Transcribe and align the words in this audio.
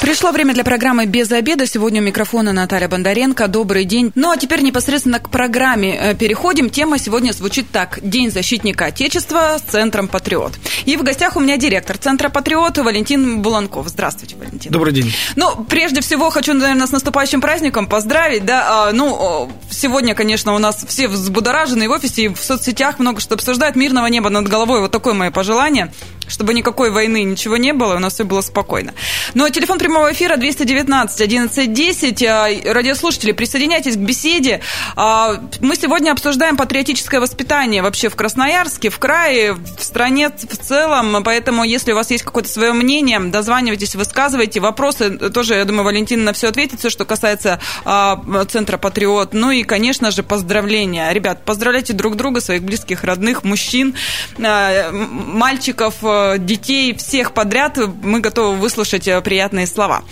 Пришло 0.00 0.30
время 0.30 0.52
для 0.52 0.62
программы 0.62 1.06
«Без 1.06 1.32
обеда». 1.32 1.66
Сегодня 1.66 2.00
у 2.00 2.04
микрофона 2.04 2.52
Наталья 2.52 2.86
Бондаренко. 2.86 3.48
Добрый 3.48 3.84
день. 3.84 4.12
Ну, 4.14 4.30
а 4.30 4.36
теперь 4.36 4.60
непосредственно 4.60 5.18
к 5.18 5.30
программе 5.30 5.96
э, 5.96 6.14
переходим. 6.14 6.70
Тема 6.70 6.98
сегодня 6.98 7.32
звучит 7.32 7.70
так. 7.70 7.98
День 8.02 8.30
защитника 8.30 8.86
Отечества 8.86 9.56
с 9.58 9.62
Центром 9.62 10.08
«Патриот». 10.08 10.52
И 10.84 10.96
в 10.96 11.02
гостях 11.02 11.36
у 11.36 11.40
меня 11.40 11.56
директор 11.56 11.96
Центра 11.96 12.28
«Патриот» 12.28 12.78
Валентин 12.78 13.40
Буланков. 13.40 13.88
Здравствуйте, 13.88 14.36
Валентин. 14.36 14.70
Добрый 14.70 14.92
день. 14.92 15.12
Ну, 15.34 15.64
прежде 15.64 16.02
всего, 16.02 16.30
хочу, 16.30 16.52
наверное, 16.52 16.86
с 16.86 16.92
наступающим 16.92 17.40
праздником 17.40 17.86
поздравить. 17.86 18.44
Да, 18.44 18.88
а, 18.88 18.92
ну, 18.92 19.50
сегодня, 19.70 20.14
конечно, 20.14 20.54
у 20.54 20.58
нас 20.58 20.84
все 20.86 21.08
взбудоражены 21.08 21.88
в 21.88 21.92
офисе, 21.92 22.22
и 22.22 22.28
в 22.28 22.38
соцсетях 22.38 22.98
много 22.98 23.20
что 23.20 23.34
обсуждают. 23.34 23.76
Мирного 23.76 24.06
неба 24.06 24.28
над 24.28 24.46
головой. 24.46 24.80
Вот 24.80 24.92
такое 24.92 25.14
мое 25.14 25.30
пожелание 25.30 25.90
чтобы 26.28 26.54
никакой 26.54 26.90
войны, 26.90 27.22
ничего 27.24 27.56
не 27.56 27.72
было, 27.72 27.96
у 27.96 27.98
нас 27.98 28.14
все 28.14 28.24
было 28.24 28.40
спокойно. 28.40 28.94
А 29.34 29.50
телефон 29.50 29.78
прямого 29.78 30.12
эфира 30.12 30.36
219 30.36 31.20
1110. 31.20 32.66
Радиослушатели, 32.66 33.32
присоединяйтесь 33.32 33.94
к 33.94 33.98
беседе. 33.98 34.60
А, 34.96 35.40
мы 35.60 35.76
сегодня 35.76 36.12
обсуждаем 36.12 36.56
патриотическое 36.56 37.20
воспитание 37.20 37.82
вообще 37.82 38.08
в 38.08 38.16
Красноярске, 38.16 38.90
в 38.90 38.98
крае, 38.98 39.54
в 39.54 39.82
стране 39.82 40.30
в 40.30 40.56
целом. 40.56 41.22
Поэтому, 41.24 41.64
если 41.64 41.92
у 41.92 41.94
вас 41.94 42.10
есть 42.10 42.24
какое-то 42.24 42.50
свое 42.50 42.72
мнение, 42.72 43.20
дозванивайтесь, 43.20 43.94
высказывайте. 43.94 44.60
Вопросы 44.60 45.10
тоже, 45.30 45.54
я 45.54 45.64
думаю, 45.64 45.84
Валентина 45.84 46.24
на 46.24 46.32
все 46.32 46.48
ответит, 46.48 46.80
все, 46.80 46.90
что 46.90 47.04
касается 47.04 47.60
а, 47.84 48.20
Центра 48.48 48.78
Патриот. 48.78 49.32
Ну 49.32 49.50
и, 49.50 49.62
конечно 49.62 50.10
же, 50.10 50.22
поздравления. 50.22 51.12
Ребят, 51.12 51.44
поздравляйте 51.44 51.92
друг 51.92 52.16
друга, 52.16 52.40
своих 52.40 52.62
близких, 52.62 53.04
родных, 53.04 53.44
мужчин, 53.44 53.94
а, 54.38 54.90
мальчиков, 54.92 55.94
детей, 56.38 56.94
всех 56.94 57.32
подряд. 57.32 57.78
Мы 58.02 58.20
готовы 58.20 58.56
выслушать 58.56 59.08
э, 59.08 59.20
приятные 59.20 59.66
слова. 59.66 60.04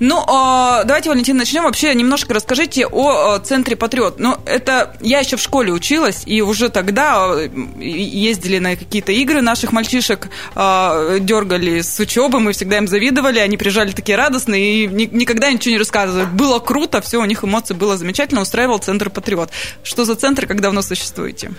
Ну, 0.00 0.22
а, 0.26 0.84
давайте, 0.84 1.10
Валентин, 1.10 1.36
начнем. 1.36 1.62
Вообще 1.64 1.94
немножко 1.94 2.34
расскажите 2.34 2.86
о 2.86 3.38
Центре 3.38 3.76
Патриот. 3.76 4.18
Ну, 4.18 4.36
это 4.44 4.96
я 5.00 5.20
еще 5.20 5.36
в 5.36 5.40
школе 5.40 5.72
училась, 5.72 6.22
и 6.26 6.42
уже 6.42 6.68
тогда 6.68 7.28
э, 7.34 7.48
ездили 7.78 8.58
на 8.58 8.76
какие-то 8.76 9.12
игры 9.12 9.40
наших 9.40 9.72
мальчишек, 9.72 10.28
дергали 10.54 11.80
с 11.80 11.98
учебы, 12.00 12.40
мы 12.40 12.52
всегда 12.52 12.78
им 12.78 12.88
завидовали, 12.88 13.38
они 13.38 13.56
приезжали 13.56 13.92
такие 13.92 14.16
радостные 14.16 14.84
и 14.84 14.86
никогда 14.86 15.50
ничего 15.50 15.72
не 15.72 15.78
рассказывали. 15.78 16.26
Было 16.26 16.58
круто, 16.58 17.00
все, 17.00 17.20
у 17.20 17.24
них 17.24 17.44
эмоции 17.44 17.74
было 17.74 17.96
замечательно, 17.96 18.40
устраивал 18.40 18.78
Центр 18.78 19.10
Патриот. 19.10 19.50
Что 19.82 20.04
за 20.04 20.16
центр, 20.16 20.46
как 20.46 20.60
давно 20.60 20.82
существуете? 20.82 21.52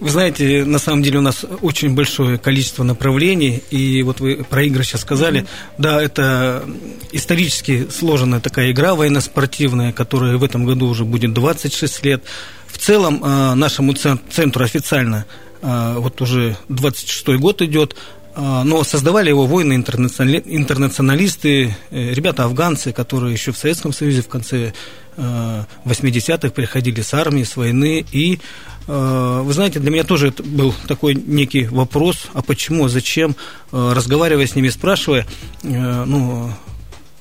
Вы 0.00 0.10
знаете, 0.10 0.64
на 0.64 0.78
самом 0.78 1.02
деле 1.02 1.18
у 1.18 1.22
нас 1.22 1.44
очень 1.62 1.94
большое 1.94 2.38
количество 2.38 2.82
направлений, 2.82 3.62
и 3.70 4.02
вот 4.02 4.20
вы 4.20 4.44
про 4.44 4.62
игры 4.64 4.84
сейчас 4.84 5.02
сказали. 5.02 5.40
Mm-hmm. 5.42 5.74
Да, 5.78 6.02
это 6.02 6.64
исторически 7.12 7.88
сложенная 7.90 8.40
такая 8.40 8.72
игра 8.72 8.94
военно-спортивная, 8.94 9.92
которая 9.92 10.36
в 10.36 10.44
этом 10.44 10.64
году 10.64 10.88
уже 10.88 11.04
будет 11.04 11.32
26 11.32 12.04
лет. 12.04 12.24
В 12.66 12.78
целом 12.78 13.22
э, 13.22 13.54
нашему 13.54 13.94
центру 13.94 14.64
официально 14.64 15.26
э, 15.62 15.94
вот 15.98 16.20
уже 16.20 16.56
26 16.68 17.38
год 17.38 17.62
идет, 17.62 17.96
но 18.36 18.84
создавали 18.84 19.28
его 19.28 19.46
воины-интернационалисты, 19.46 21.76
ребята 21.90 22.44
афганцы, 22.44 22.92
которые 22.92 23.32
еще 23.32 23.52
в 23.52 23.58
Советском 23.58 23.92
Союзе 23.92 24.22
в 24.22 24.28
конце 24.28 24.72
80-х 25.16 26.50
приходили 26.50 27.00
с 27.00 27.14
армии, 27.14 27.44
с 27.44 27.56
войны 27.56 28.04
и 28.10 28.40
Э, 28.86 29.40
вы 29.42 29.52
знаете, 29.52 29.80
для 29.80 29.90
меня 29.90 30.04
тоже 30.04 30.28
это 30.28 30.42
был 30.42 30.74
такой 30.86 31.14
некий 31.14 31.66
вопрос, 31.66 32.28
а 32.34 32.42
почему, 32.42 32.88
зачем, 32.88 33.36
э, 33.72 33.92
разговаривая 33.94 34.46
с 34.46 34.54
ними, 34.54 34.68
спрашивая, 34.68 35.26
э, 35.62 36.04
ну, 36.04 36.52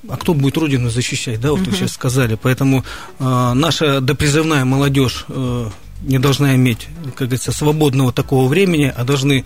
а 0.09 0.17
кто 0.17 0.33
будет 0.33 0.57
Родину 0.57 0.89
защищать, 0.89 1.39
да, 1.39 1.51
вот 1.51 1.61
вы 1.61 1.71
сейчас 1.71 1.93
сказали. 1.93 2.37
Поэтому 2.41 2.83
наша 3.19 4.01
допризывная 4.01 4.65
молодежь 4.65 5.25
не 6.03 6.19
должна 6.19 6.55
иметь, 6.55 6.87
как 7.15 7.27
говорится, 7.27 7.51
свободного 7.51 8.11
такого 8.11 8.47
времени, 8.47 8.93
а 8.95 9.03
должны 9.03 9.43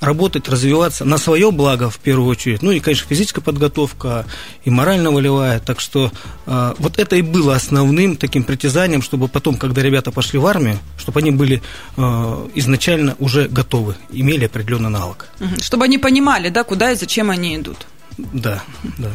работать, 0.00 0.48
развиваться 0.48 1.04
на 1.04 1.18
свое 1.18 1.50
благо 1.50 1.90
в 1.90 1.98
первую 1.98 2.30
очередь. 2.30 2.62
Ну 2.62 2.70
и, 2.70 2.80
конечно, 2.80 3.06
физическая 3.08 3.42
подготовка 3.42 4.26
и 4.64 4.70
морально-волевая. 4.70 5.60
Так 5.60 5.80
что 5.80 6.12
э, 6.46 6.74
вот 6.78 6.98
это 6.98 7.16
и 7.16 7.22
было 7.22 7.56
основным 7.56 8.16
таким 8.16 8.44
притязанием, 8.44 9.02
чтобы 9.02 9.28
потом, 9.28 9.56
когда 9.56 9.82
ребята 9.82 10.12
пошли 10.12 10.38
в 10.38 10.46
армию, 10.46 10.78
чтобы 10.98 11.20
они 11.20 11.30
были 11.30 11.62
э, 11.96 12.48
изначально 12.54 13.16
уже 13.18 13.48
готовы, 13.48 13.96
имели 14.10 14.44
определенный 14.44 14.90
навык. 14.90 15.28
Чтобы 15.60 15.84
они 15.84 15.98
понимали, 15.98 16.48
да, 16.48 16.64
куда 16.64 16.92
и 16.92 16.96
зачем 16.96 17.30
они 17.30 17.56
идут. 17.56 17.86
Да, 18.18 18.62
да. 18.98 19.08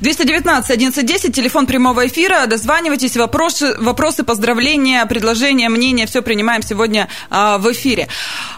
219 0.00 0.70
1110, 0.70 1.34
телефон 1.34 1.66
прямого 1.66 2.06
эфира. 2.06 2.46
Дозванивайтесь, 2.46 3.16
вопросы, 3.16 3.74
вопросы 3.78 4.24
поздравления, 4.24 5.04
предложения, 5.06 5.68
мнения, 5.68 6.06
все 6.06 6.22
принимаем 6.22 6.62
сегодня 6.62 7.08
а, 7.28 7.58
в 7.58 7.70
эфире. 7.72 8.08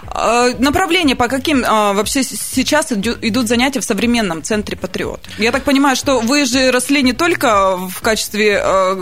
А, 0.06 0.50
направление, 0.58 1.16
по 1.16 1.26
каким 1.26 1.64
а, 1.66 1.92
вообще 1.94 2.22
сейчас 2.22 2.92
идут 2.92 3.48
занятия 3.48 3.80
в 3.80 3.84
современном 3.84 4.44
центре 4.44 4.76
Патриот? 4.76 5.20
Я 5.38 5.50
так 5.50 5.64
понимаю, 5.64 5.96
что 5.96 6.20
вы 6.20 6.44
же 6.44 6.70
росли 6.70 7.02
не 7.02 7.12
только 7.12 7.76
в 7.76 8.00
качестве 8.00 8.60
а, 8.62 8.94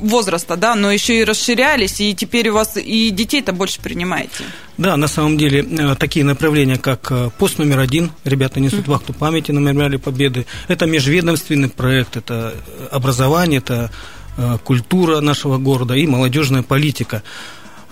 возраста, 0.00 0.56
да, 0.56 0.74
но 0.74 0.90
еще 0.90 1.20
и 1.20 1.24
расширялись, 1.24 2.00
и 2.00 2.12
теперь 2.14 2.48
у 2.48 2.54
вас 2.54 2.76
и 2.76 3.10
детей-то 3.10 3.52
больше 3.52 3.80
принимаете. 3.80 4.44
Да, 4.80 4.96
на 4.96 5.08
самом 5.08 5.36
деле 5.36 5.60
э, 5.60 5.94
такие 5.94 6.24
направления, 6.24 6.78
как 6.78 7.12
э, 7.12 7.28
пост 7.36 7.58
номер 7.58 7.80
один, 7.80 8.12
ребята 8.24 8.60
несут 8.60 8.88
вахту 8.88 9.12
памяти 9.12 9.52
на 9.52 9.58
мемориале 9.58 9.98
Победы, 9.98 10.46
это 10.68 10.86
межведомственный 10.86 11.68
проект, 11.68 12.16
это 12.16 12.54
образование, 12.90 13.58
это 13.58 13.90
э, 14.38 14.56
культура 14.64 15.20
нашего 15.20 15.58
города 15.58 15.94
и 15.94 16.06
молодежная 16.06 16.62
политика. 16.62 17.22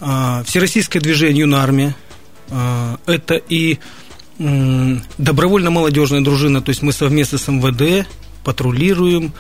Всероссийское 0.00 1.02
движение 1.02 1.40
«Юная 1.40 1.58
армия», 1.58 1.96
это 3.06 3.34
и 3.34 3.78
добровольно-молодежная 4.38 6.20
дружина, 6.20 6.62
то 6.62 6.68
есть 6.68 6.82
мы 6.82 6.92
совместно 6.92 7.36
с 7.36 7.48
МВД 7.48 8.06
патрулируем, 8.44 9.32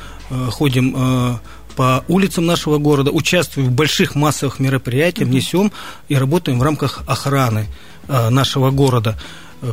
ходим 0.50 1.38
по 1.78 2.04
улицам 2.08 2.44
нашего 2.44 2.78
города, 2.78 3.12
участвуем 3.12 3.68
в 3.68 3.70
больших 3.70 4.16
массовых 4.16 4.58
мероприятиях, 4.58 5.28
несем 5.28 5.70
и 6.08 6.16
работаем 6.16 6.58
в 6.58 6.62
рамках 6.64 7.04
охраны 7.06 7.68
э, 8.08 8.30
нашего 8.30 8.72
города. 8.72 9.16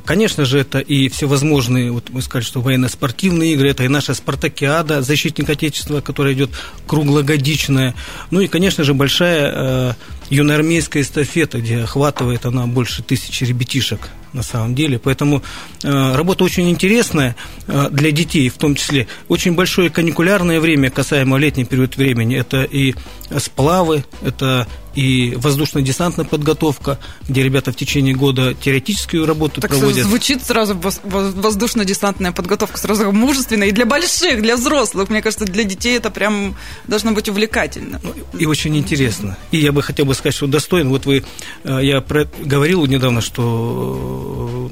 Конечно 0.06 0.46
же, 0.46 0.60
это 0.60 0.78
и 0.80 1.10
всевозможные, 1.10 1.92
вот 1.92 2.12
мы 2.12 2.22
сказали, 2.22 2.46
что 2.46 2.62
военно-спортивные 2.62 3.54
игры, 3.54 3.72
это 3.72 3.84
и 3.84 3.88
наша 3.88 4.14
спартакиада, 4.14 5.02
защитник 5.02 5.50
Отечества, 5.50 6.02
которая 6.02 6.34
идет 6.34 6.52
круглогодичная. 6.86 7.96
Ну 8.30 8.40
и, 8.40 8.48
конечно 8.48 8.84
же, 8.84 8.94
большая 8.94 9.52
э, 9.52 9.94
юноармейская 10.30 11.04
эстафета, 11.04 11.60
где 11.60 11.80
охватывает 11.80 12.46
она 12.46 12.68
больше 12.68 13.04
тысячи 13.04 13.44
ребятишек 13.44 14.10
на 14.36 14.44
самом 14.44 14.76
деле. 14.76 15.00
Поэтому 15.00 15.42
э, 15.82 16.16
работа 16.16 16.44
очень 16.44 16.70
интересная 16.70 17.36
э, 17.68 17.90
для 17.90 18.12
детей, 18.12 18.50
в 18.50 18.58
том 18.58 18.76
числе. 18.76 19.08
Очень 19.30 19.54
большое 19.54 19.90
каникулярное 19.90 20.60
время, 20.60 20.92
касаемо 20.92 21.38
летний 21.38 21.66
период 21.66 21.96
времени. 21.96 22.38
Это 22.38 22.64
и 22.64 22.96
сплавы, 23.40 24.04
это 24.22 24.68
и 24.96 25.34
воздушно-десантная 25.36 26.26
подготовка, 26.26 27.00
где 27.28 27.44
ребята 27.44 27.72
в 27.72 27.76
течение 27.76 28.16
года 28.16 28.54
теоретическую 28.54 29.26
работу 29.26 29.62
так 29.62 29.70
проводят. 29.72 30.06
Звучит 30.06 30.44
сразу 30.44 30.80
воздушно-десантная 31.04 32.32
подготовка, 32.32 32.78
сразу 32.78 33.12
мужественная. 33.12 33.68
И 33.68 33.72
для 33.72 33.86
больших, 33.86 34.42
для 34.42 34.56
взрослых. 34.56 35.10
Мне 35.10 35.22
кажется, 35.22 35.46
для 35.46 35.64
детей 35.64 35.98
это 35.98 36.10
прям 36.10 36.56
должно 36.88 37.12
быть 37.12 37.30
увлекательно. 37.30 38.00
Ну, 38.04 38.14
и 38.38 38.46
очень 38.46 38.78
интересно. 38.78 39.38
И 39.52 39.58
я 39.58 39.72
бы 39.72 39.82
хотел 39.82 40.06
бы 40.06 40.15
сказать, 40.16 40.36
что 40.36 40.48
достоин. 40.48 40.90
Вот 40.90 41.06
вы, 41.06 41.24
э, 41.64 41.80
я 41.82 42.02
про, 42.02 42.28
говорил 42.44 42.86
недавно, 42.86 43.22
что 43.22 44.72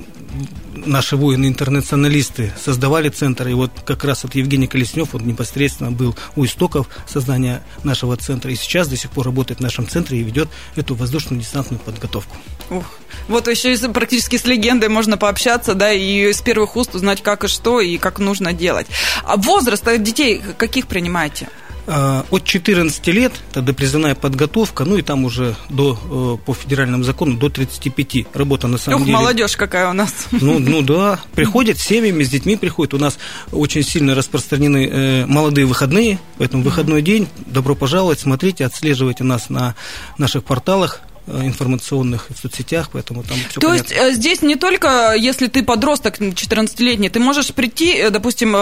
наши 0.85 1.15
воины-интернационалисты 1.15 2.53
создавали 2.61 3.09
центр, 3.09 3.47
и 3.47 3.53
вот 3.53 3.71
как 3.85 4.03
раз 4.03 4.23
вот 4.23 4.35
Евгений 4.35 4.67
Колеснев, 4.67 5.15
он 5.15 5.25
непосредственно 5.25 5.91
был 5.91 6.15
у 6.35 6.45
истоков 6.45 6.87
создания 7.07 7.63
нашего 7.83 8.17
центра, 8.17 8.51
и 8.51 8.55
сейчас 8.55 8.87
до 8.87 8.97
сих 8.97 9.11
пор 9.11 9.25
работает 9.25 9.59
в 9.59 9.63
нашем 9.63 9.87
центре 9.87 10.19
и 10.19 10.23
ведет 10.23 10.49
эту 10.75 10.95
воздушно-десантную 10.95 11.79
подготовку. 11.79 12.35
Ух. 12.69 12.85
Вот 13.27 13.47
еще 13.47 13.77
практически 13.89 14.37
с 14.37 14.45
легендой 14.45 14.89
можно 14.89 15.17
пообщаться, 15.17 15.75
да, 15.75 15.91
и 15.91 16.33
с 16.33 16.41
первых 16.41 16.75
уст 16.75 16.95
узнать, 16.95 17.21
как 17.21 17.43
и 17.43 17.47
что, 17.47 17.79
и 17.79 17.97
как 17.97 18.19
нужно 18.19 18.53
делать. 18.53 18.87
А 19.23 19.37
возраст 19.37 19.83
детей 20.01 20.41
каких 20.57 20.87
принимаете? 20.87 21.49
А, 21.85 22.25
от 22.31 22.45
14 22.45 23.07
лет, 23.07 23.33
тогда 23.51 23.73
призывная 23.73 24.15
подготовка, 24.15 24.85
ну 24.85 24.97
и 24.97 25.01
там 25.01 25.25
уже 25.25 25.55
до, 25.69 26.39
э, 26.39 26.45
по 26.45 26.53
федеральному 26.53 27.03
закону 27.03 27.35
до 27.35 27.49
35 27.49 28.27
работа 28.33 28.67
на 28.67 28.77
самом 28.77 29.01
Ух, 29.01 29.05
деле. 29.05 29.17
молодежь 29.17 29.57
какая 29.57 29.89
у 29.89 29.93
нас. 29.93 30.27
Ну, 30.31 30.59
ну 30.59 30.81
да, 30.81 31.19
приходят 31.33 31.77
с 31.77 31.81
семьями, 31.81 32.23
с 32.23 32.29
детьми 32.29 32.55
приходят. 32.55 32.93
У 32.93 32.99
нас 32.99 33.17
очень 33.51 33.83
сильно 33.83 34.15
распространены 34.15 34.87
э, 34.87 35.25
молодые 35.25 35.65
выходные, 35.65 36.19
поэтому 36.37 36.63
выходной 36.63 37.01
день, 37.01 37.27
добро 37.45 37.75
пожаловать, 37.75 38.19
смотрите, 38.19 38.65
отслеживайте 38.65 39.25
нас 39.25 39.49
на 39.49 39.75
наших 40.17 40.45
порталах 40.45 41.01
информационных 41.27 42.27
в 42.29 42.39
соцсетях, 42.39 42.89
поэтому 42.91 43.23
там 43.23 43.37
все 43.49 43.59
То 43.59 43.69
понятно. 43.69 43.93
есть 43.93 44.17
здесь 44.17 44.41
не 44.41 44.55
только, 44.55 45.13
если 45.15 45.47
ты 45.47 45.63
подросток 45.63 46.19
14-летний, 46.19 47.09
ты 47.09 47.19
можешь 47.19 47.53
прийти, 47.53 48.09
допустим, 48.09 48.55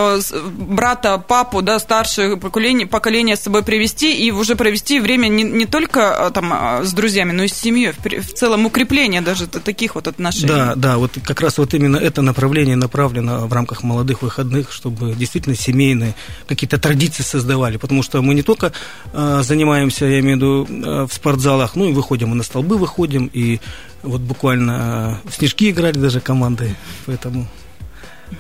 брата, 0.76 1.18
папу, 1.18 1.62
да, 1.62 1.80
старшее 1.80 2.38
поколение, 2.38 2.88
поколение 2.88 3.36
с 3.36 3.42
собой 3.42 3.64
привести 3.64 4.14
и 4.14 4.32
уже 4.32 4.56
провести 4.56 5.00
время 5.00 5.28
не, 5.28 5.44
не 5.44 5.66
только 5.66 6.32
там 6.34 6.84
с 6.84 6.94
друзьями, 6.94 7.32
но 7.32 7.44
и 7.44 7.48
с 7.48 7.54
семьей, 7.54 7.94
в 7.94 8.34
целом 8.34 8.66
укрепление 8.66 9.22
даже 9.22 9.48
таких 9.48 9.96
вот 9.96 10.08
отношений. 10.08 10.48
Да, 10.48 10.76
да, 10.76 10.98
вот 10.98 11.18
как 11.24 11.42
раз 11.42 11.58
вот 11.58 11.74
именно 11.74 11.98
это 11.98 12.22
направление 12.22 12.76
направлено 12.76 13.48
в 13.48 13.54
рамках 13.54 13.84
молодых 13.84 14.22
выходных, 14.22 14.72
чтобы 14.72 15.14
действительно 15.16 15.56
семейные 15.56 16.16
какие-то 16.48 16.78
традиции 16.78 17.24
создавали, 17.24 17.78
потому 17.78 18.04
что 18.04 18.22
мы 18.22 18.34
не 18.36 18.44
только 18.44 18.74
э, 19.14 19.42
занимаемся, 19.44 20.06
я 20.06 20.20
имею 20.20 20.38
в 20.38 20.40
виду, 20.40 20.68
э, 20.70 21.08
в 21.08 21.14
спортзалах, 21.14 21.76
ну 21.76 21.90
и 21.90 21.94
выходим, 21.94 22.32
и 22.34 22.36
на 22.36 22.44
столбы 22.52 22.78
выходим, 22.78 23.30
и 23.34 23.60
вот 24.04 24.22
буквально 24.22 25.20
в 25.24 25.34
снежки 25.34 25.72
играли 25.72 25.98
даже 25.98 26.20
команды, 26.20 26.76
поэтому... 27.06 27.48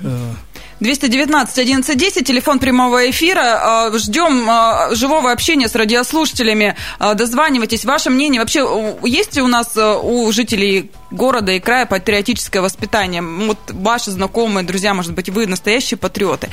Э, 0.04 0.34
219 0.81 1.60
1110, 1.60 2.25
телефон 2.25 2.58
прямого 2.58 3.08
эфира. 3.12 3.60
А, 3.62 3.98
ждем 3.98 4.50
живого 4.96 5.31
общения 5.31 5.68
с 5.68 5.75
радиослушателями. 5.75 6.75
Дозванивайтесь. 7.00 7.86
Ваше 7.86 8.10
мнение, 8.10 8.42
вообще 8.42 8.68
есть 9.04 9.38
у 9.38 9.48
нас 9.48 9.78
у 9.78 10.31
жителей 10.31 10.90
города 11.12 11.52
и 11.52 11.60
края 11.60 11.86
патриотическое 11.86 12.64
воспитание? 12.64 13.22
Вот 13.22 13.60
ваши 13.69 14.10
знакомые, 14.10 14.66
друзья, 14.66 14.96
может 14.96 15.14
быть, 15.14 15.30
вы 15.30 15.46
настоящие 15.46 16.00
патриоты. 16.00 16.50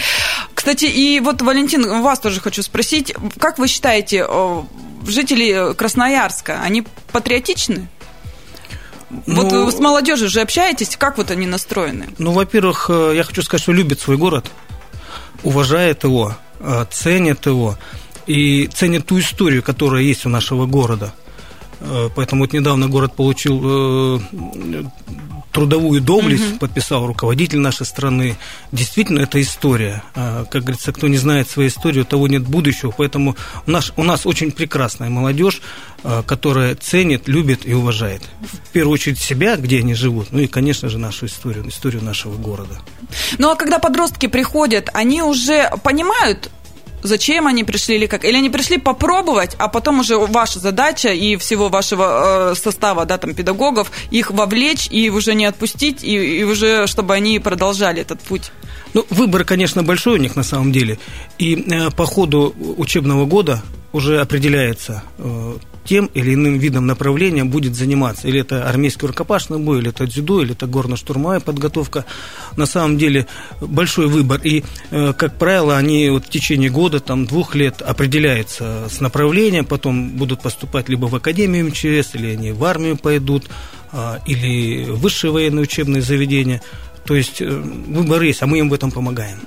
Кстати, 0.68 0.84
и 0.84 1.18
вот, 1.20 1.40
Валентин, 1.40 2.02
вас 2.02 2.18
тоже 2.18 2.40
хочу 2.40 2.62
спросить. 2.62 3.14
Как 3.38 3.58
вы 3.58 3.68
считаете, 3.68 4.28
жители 5.06 5.72
Красноярска, 5.72 6.60
они 6.60 6.84
патриотичны? 7.10 7.88
Ну, 9.08 9.34
вот 9.34 9.50
вы 9.50 9.72
с 9.72 9.78
молодежью 9.78 10.28
же 10.28 10.42
общаетесь, 10.42 10.98
как 10.98 11.16
вот 11.16 11.30
они 11.30 11.46
настроены? 11.46 12.08
Ну, 12.18 12.32
во-первых, 12.32 12.90
э, 12.90 13.12
я 13.16 13.24
хочу 13.24 13.40
сказать, 13.40 13.62
что 13.62 13.72
любят 13.72 13.98
свой 13.98 14.18
город, 14.18 14.50
уважает 15.42 16.04
его, 16.04 16.36
э, 16.60 16.84
ценят 16.90 17.46
его 17.46 17.78
и 18.26 18.66
ценят 18.66 19.06
ту 19.06 19.20
историю, 19.20 19.62
которая 19.62 20.02
есть 20.02 20.26
у 20.26 20.28
нашего 20.28 20.66
города. 20.66 21.14
Э, 21.80 22.10
поэтому 22.14 22.42
вот 22.42 22.52
недавно 22.52 22.88
город 22.88 23.16
получил 23.16 24.20
трудовую 25.58 26.00
доблесть 26.00 26.52
угу. 26.52 26.58
подписал 26.60 27.04
руководитель 27.04 27.58
нашей 27.58 27.84
страны. 27.84 28.36
Действительно, 28.70 29.18
это 29.18 29.40
история. 29.40 30.04
А, 30.14 30.44
как 30.44 30.62
говорится, 30.62 30.92
кто 30.92 31.08
не 31.08 31.16
знает 31.16 31.50
свою 31.50 31.68
историю, 31.68 32.04
того 32.04 32.28
нет 32.28 32.44
будущего. 32.44 32.94
Поэтому 32.96 33.34
у 33.66 33.70
нас, 33.72 33.92
у 33.96 34.04
нас 34.04 34.24
очень 34.24 34.52
прекрасная 34.52 35.08
молодежь, 35.08 35.60
а, 36.04 36.22
которая 36.22 36.76
ценит, 36.76 37.26
любит 37.26 37.66
и 37.66 37.74
уважает. 37.74 38.22
В 38.40 38.68
первую 38.68 38.94
очередь 38.94 39.18
себя, 39.18 39.56
где 39.56 39.80
они 39.80 39.94
живут, 39.94 40.28
ну 40.30 40.38
и, 40.38 40.46
конечно 40.46 40.88
же, 40.88 40.96
нашу 40.96 41.26
историю, 41.26 41.68
историю 41.68 42.04
нашего 42.04 42.36
города. 42.36 42.78
Ну 43.38 43.50
а 43.50 43.56
когда 43.56 43.80
подростки 43.80 44.28
приходят, 44.28 44.90
они 44.94 45.22
уже 45.22 45.72
понимают, 45.82 46.52
зачем 47.02 47.46
они 47.46 47.64
пришли 47.64 47.96
или 47.96 48.06
как? 48.06 48.24
Или 48.24 48.36
они 48.36 48.50
пришли 48.50 48.78
попробовать, 48.78 49.54
а 49.58 49.68
потом 49.68 50.00
уже 50.00 50.18
ваша 50.18 50.58
задача 50.58 51.10
и 51.10 51.36
всего 51.36 51.68
вашего 51.68 52.52
э, 52.52 52.54
состава, 52.54 53.04
да, 53.04 53.18
там, 53.18 53.34
педагогов, 53.34 53.90
их 54.10 54.30
вовлечь 54.30 54.88
и 54.90 55.10
уже 55.10 55.34
не 55.34 55.46
отпустить, 55.46 56.04
и, 56.04 56.40
и 56.40 56.44
уже, 56.44 56.86
чтобы 56.86 57.14
они 57.14 57.38
продолжали 57.38 58.02
этот 58.02 58.20
путь? 58.20 58.52
Ну, 58.94 59.04
выбор, 59.10 59.44
конечно, 59.44 59.82
большой 59.82 60.14
у 60.14 60.22
них 60.22 60.36
на 60.36 60.42
самом 60.42 60.72
деле. 60.72 60.98
И 61.38 61.54
э, 61.54 61.90
по 61.90 62.06
ходу 62.06 62.54
учебного 62.76 63.26
года 63.26 63.62
уже 63.92 64.20
определяется 64.20 65.02
э, 65.18 65.56
тем 65.84 66.10
или 66.12 66.34
иным 66.34 66.58
видом 66.58 66.86
направления 66.86 67.44
будет 67.44 67.74
заниматься. 67.74 68.28
Или 68.28 68.40
это 68.40 68.68
армейский 68.68 69.06
рукопашный 69.06 69.58
бой, 69.58 69.78
или 69.78 69.88
это 69.88 70.06
дзюдо, 70.06 70.42
или 70.42 70.52
это 70.52 70.66
горно-штурмовая 70.66 71.40
подготовка. 71.40 72.04
На 72.56 72.66
самом 72.66 72.98
деле 72.98 73.26
большой 73.60 74.06
выбор. 74.06 74.40
И, 74.44 74.64
э, 74.90 75.12
как 75.14 75.38
правило, 75.38 75.78
они 75.78 76.10
вот 76.10 76.26
в 76.26 76.28
течение 76.28 76.68
года, 76.68 77.00
там, 77.00 77.24
двух 77.24 77.54
лет 77.54 77.80
определяются 77.80 78.88
с 78.90 79.00
направлением, 79.00 79.64
потом 79.64 80.10
будут 80.10 80.42
поступать 80.42 80.90
либо 80.90 81.06
в 81.06 81.14
Академию 81.14 81.66
МЧС, 81.68 82.14
или 82.14 82.32
они 82.32 82.52
в 82.52 82.62
армию 82.64 82.98
пойдут, 82.98 83.46
а, 83.90 84.20
или 84.26 84.84
в 84.84 85.00
высшие 85.00 85.30
военные 85.30 85.62
учебные 85.62 86.02
заведения– 86.02 86.60
то 87.08 87.16
есть 87.16 87.40
э, 87.40 87.46
выбор 87.46 88.22
есть, 88.22 88.42
а 88.42 88.46
мы 88.46 88.58
им 88.58 88.68
в 88.68 88.74
этом 88.74 88.90
помогаем. 88.90 89.38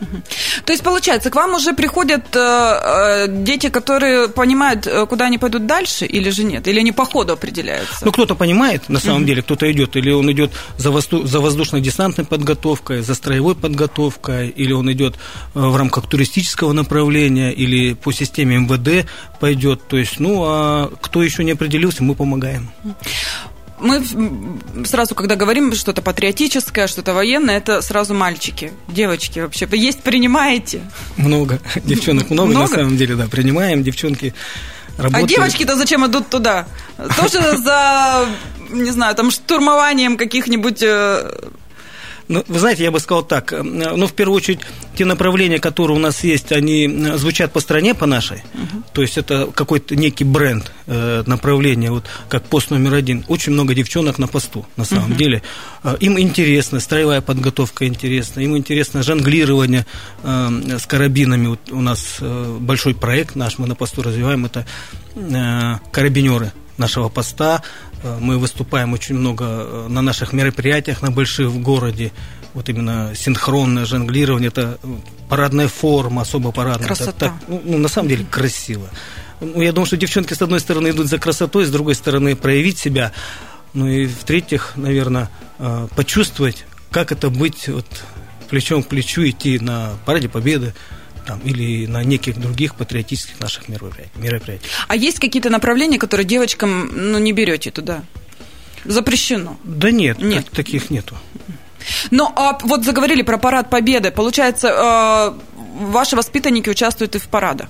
То 0.66 0.74
есть, 0.74 0.84
получается, 0.84 1.30
к 1.30 1.36
вам 1.36 1.54
уже 1.54 1.74
приходят 1.74 2.36
э, 2.36 2.40
э, 2.40 3.28
дети, 3.30 3.70
которые 3.70 4.30
понимают, 4.30 4.88
куда 5.08 5.26
они 5.26 5.38
пойдут 5.38 5.68
дальше, 5.68 6.08
или 6.08 6.32
же 6.32 6.44
нет? 6.44 6.68
Или 6.68 6.80
они 6.80 6.92
по 6.92 7.06
ходу 7.06 7.34
определяются? 7.34 8.04
Ну, 8.04 8.12
кто-то 8.12 8.34
понимает, 8.34 8.90
на 8.90 9.00
самом 9.00 9.28
деле, 9.28 9.44
кто-то 9.44 9.72
идет, 9.72 9.96
или 9.96 10.10
он 10.10 10.32
идет 10.32 10.52
за, 10.78 10.90
воздух, 10.90 11.28
за 11.28 11.40
воздушно-десантной 11.40 12.26
подготовкой, 12.26 13.02
за 13.02 13.14
строевой 13.14 13.54
подготовкой, 13.54 14.50
или 14.50 14.74
он 14.74 14.92
идет 14.92 15.18
в 15.54 15.76
рамках 15.76 16.10
туристического 16.10 16.74
направления, 16.74 17.52
или 17.52 17.94
по 17.94 18.12
системе 18.12 18.58
МВД 18.58 19.08
пойдет. 19.40 19.88
То 19.88 19.98
есть, 19.98 20.20
ну, 20.20 20.44
а 20.48 20.92
кто 21.00 21.22
еще 21.22 21.44
не 21.44 21.52
определился, 21.52 22.04
мы 22.04 22.16
помогаем 22.16 22.72
мы 23.82 24.04
сразу, 24.86 25.16
когда 25.16 25.36
говорим 25.36 25.74
что-то 25.74 26.02
патриотическое, 26.02 26.88
что-то 26.88 27.14
военное, 27.14 27.58
это 27.58 27.82
сразу 27.82 28.14
мальчики, 28.14 28.72
девочки 28.88 29.40
вообще. 29.40 29.66
Вы 29.66 29.78
есть 29.78 30.02
принимаете? 30.04 30.82
Много. 31.18 31.60
Девчонок 31.84 32.30
много, 32.30 32.50
много? 32.52 32.70
на 32.70 32.76
самом 32.76 32.98
деле, 32.98 33.16
да. 33.16 33.28
Принимаем, 33.28 33.84
девчонки 33.84 34.34
работают. 34.98 35.26
А 35.26 35.28
девочки-то 35.28 35.76
зачем 35.76 36.06
идут 36.06 36.30
туда? 36.30 36.68
Тоже 37.18 37.58
за, 37.58 38.28
не 38.70 38.92
знаю, 38.92 39.16
там 39.16 39.32
штурмованием 39.32 40.18
каких-нибудь 40.18 40.84
э, 40.84 41.32
ну, 42.32 42.46
вы 42.48 42.60
знаете, 42.60 42.84
я 42.84 42.92
бы 42.92 43.00
сказал 43.00 43.24
так. 43.24 43.52
Э, 43.52 43.62
ну, 43.62 44.08
в 44.08 44.14
первую 44.14 44.38
очередь, 44.38 44.60
те 44.96 45.04
направления, 45.04 45.60
которые 45.60 45.98
у 45.98 46.00
нас 46.00 46.24
есть, 46.24 46.54
они 46.54 46.88
э, 46.88 47.18
звучат 47.18 47.52
по 47.52 47.60
стране, 47.60 47.94
по 47.94 48.06
нашей. 48.06 48.38
Uh-huh. 48.38 48.84
То 48.94 49.02
есть 49.02 49.18
это 49.18 49.50
какой-то 49.54 49.98
некий 49.98 50.24
бренд 50.24 50.72
э, 50.88 51.24
направления, 51.26 51.92
вот 51.92 52.06
как 52.30 52.44
пост 52.44 52.72
номер 52.72 52.94
один. 52.94 53.26
Очень 53.28 53.52
много 53.52 53.76
девчонок 53.76 54.18
на 54.18 54.28
посту, 54.28 54.66
на 54.78 54.86
самом 54.86 55.12
uh-huh. 55.12 55.18
деле. 55.18 55.44
Им 56.00 56.18
интересно, 56.18 56.80
строевая 56.80 57.20
подготовка 57.20 57.86
интересна, 57.86 58.40
им 58.40 58.56
интересно 58.56 59.04
жонглирование 59.04 59.86
с 60.24 60.86
карабинами. 60.88 61.48
Вот 61.48 61.72
у 61.72 61.82
нас 61.82 62.18
большой 62.60 62.94
проект 62.94 63.36
наш, 63.36 63.58
мы 63.58 63.68
на 63.68 63.76
посту 63.76 64.04
развиваем, 64.04 64.46
это 64.46 64.66
карабинеры 65.92 66.52
нашего 66.78 67.10
поста. 67.10 67.64
Э, 68.04 68.18
мы 68.20 68.38
выступаем 68.38 68.94
очень 68.94 69.16
много 69.16 69.46
э, 69.46 69.88
на 69.90 70.02
наших 70.02 70.34
мероприятиях 70.34 71.02
на 71.02 71.12
больших 71.12 71.48
в 71.48 71.62
городе. 71.62 72.12
Вот 72.54 72.68
именно 72.70 73.14
синхронное 73.16 73.86
жонглирование, 73.86 74.50
это 74.50 74.80
э, 74.82 74.88
парадная 75.30 75.68
форма, 75.68 76.24
особо 76.24 76.52
парадная. 76.52 76.88
Красота. 76.88 77.12
Это, 77.12 77.20
так, 77.20 77.34
ну, 77.48 77.62
ну, 77.64 77.78
на 77.78 77.88
самом 77.88 78.10
деле 78.10 78.26
красиво. 78.30 78.90
Ну, 79.40 79.62
я 79.62 79.72
думаю, 79.72 79.88
что 79.88 79.98
девчонки 79.98 80.34
с 80.34 80.42
одной 80.42 80.60
стороны 80.60 80.90
идут 80.90 81.08
за 81.08 81.18
красотой, 81.18 81.66
с 81.66 81.72
другой 81.72 81.96
стороны 81.96 82.36
проявить 82.36 82.78
себя. 82.78 83.12
Ну 83.74 83.88
и 83.88 84.06
в-третьих, 84.06 84.74
наверное, 84.76 85.30
почувствовать, 85.96 86.66
как 86.92 87.14
это 87.14 87.30
быть 87.30 87.70
вот, 87.70 87.86
плечом 88.50 88.84
к 88.84 88.88
плечу, 88.88 89.24
идти 89.24 89.58
на 89.60 89.94
параде 90.06 90.28
Победы, 90.28 90.74
там, 91.26 91.40
или 91.40 91.86
на 91.86 92.04
неких 92.04 92.40
других 92.40 92.76
патриотических 92.76 93.40
наших 93.40 93.68
мероприятиях. 93.70 94.62
А 94.88 94.96
есть 94.96 95.20
какие-то 95.20 95.50
направления, 95.50 95.98
которые 95.98 96.26
девочкам 96.26 96.90
ну, 96.94 97.20
не 97.20 97.34
берете 97.34 97.72
туда? 97.72 98.04
Запрещено? 98.86 99.58
Да 99.64 99.92
нет, 99.92 100.20
нет. 100.20 100.50
таких 100.52 100.90
нету. 100.90 101.16
Ну, 102.12 102.32
а 102.36 102.58
вот 102.64 102.86
заговорили 102.86 103.22
про 103.22 103.38
парад 103.38 103.70
Победы. 103.70 104.12
Получается, 104.12 104.68
э, 104.68 105.62
ваши 105.86 106.16
воспитанники 106.16 106.70
участвуют 106.70 107.16
и 107.16 107.20
в 107.20 107.28
парадах? 107.28 107.70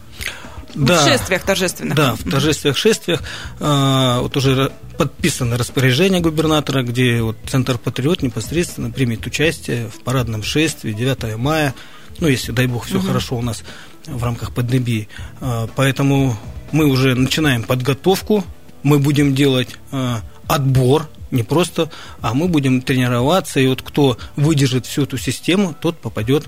Да, 0.73 0.99
в 0.99 1.09
шествиях 1.09 1.43
торжественных. 1.43 1.95
Да, 1.95 2.15
в 2.15 2.29
торжествиях, 2.29 2.77
шествиях. 2.77 3.21
Э, 3.59 4.19
вот 4.19 4.35
уже 4.37 4.71
подписано 4.97 5.57
распоряжение 5.57 6.21
губернатора, 6.21 6.83
где 6.83 7.21
вот 7.21 7.37
Центр 7.49 7.77
Патриот 7.77 8.21
непосредственно 8.21 8.91
примет 8.91 9.25
участие 9.25 9.89
в 9.89 10.01
парадном 10.01 10.43
шествии 10.43 10.93
9 10.93 11.37
мая 11.37 11.73
ну, 12.19 12.27
если, 12.27 12.51
дай 12.51 12.67
бог, 12.67 12.85
все 12.85 12.97
угу. 12.97 13.07
хорошо 13.07 13.37
у 13.37 13.41
нас 13.41 13.63
в 14.05 14.23
рамках 14.23 14.53
пандемии. 14.53 15.07
А, 15.39 15.67
поэтому 15.75 16.35
мы 16.71 16.85
уже 16.85 17.15
начинаем 17.15 17.63
подготовку, 17.63 18.43
мы 18.83 18.99
будем 18.99 19.35
делать 19.35 19.75
а, 19.91 20.21
отбор, 20.47 21.09
не 21.31 21.43
просто, 21.43 21.89
а 22.21 22.33
мы 22.33 22.47
будем 22.47 22.81
тренироваться, 22.81 23.59
и 23.59 23.67
вот 23.67 23.81
кто 23.81 24.17
выдержит 24.35 24.85
всю 24.85 25.03
эту 25.03 25.17
систему, 25.17 25.73
тот 25.79 25.99
попадет 25.99 26.45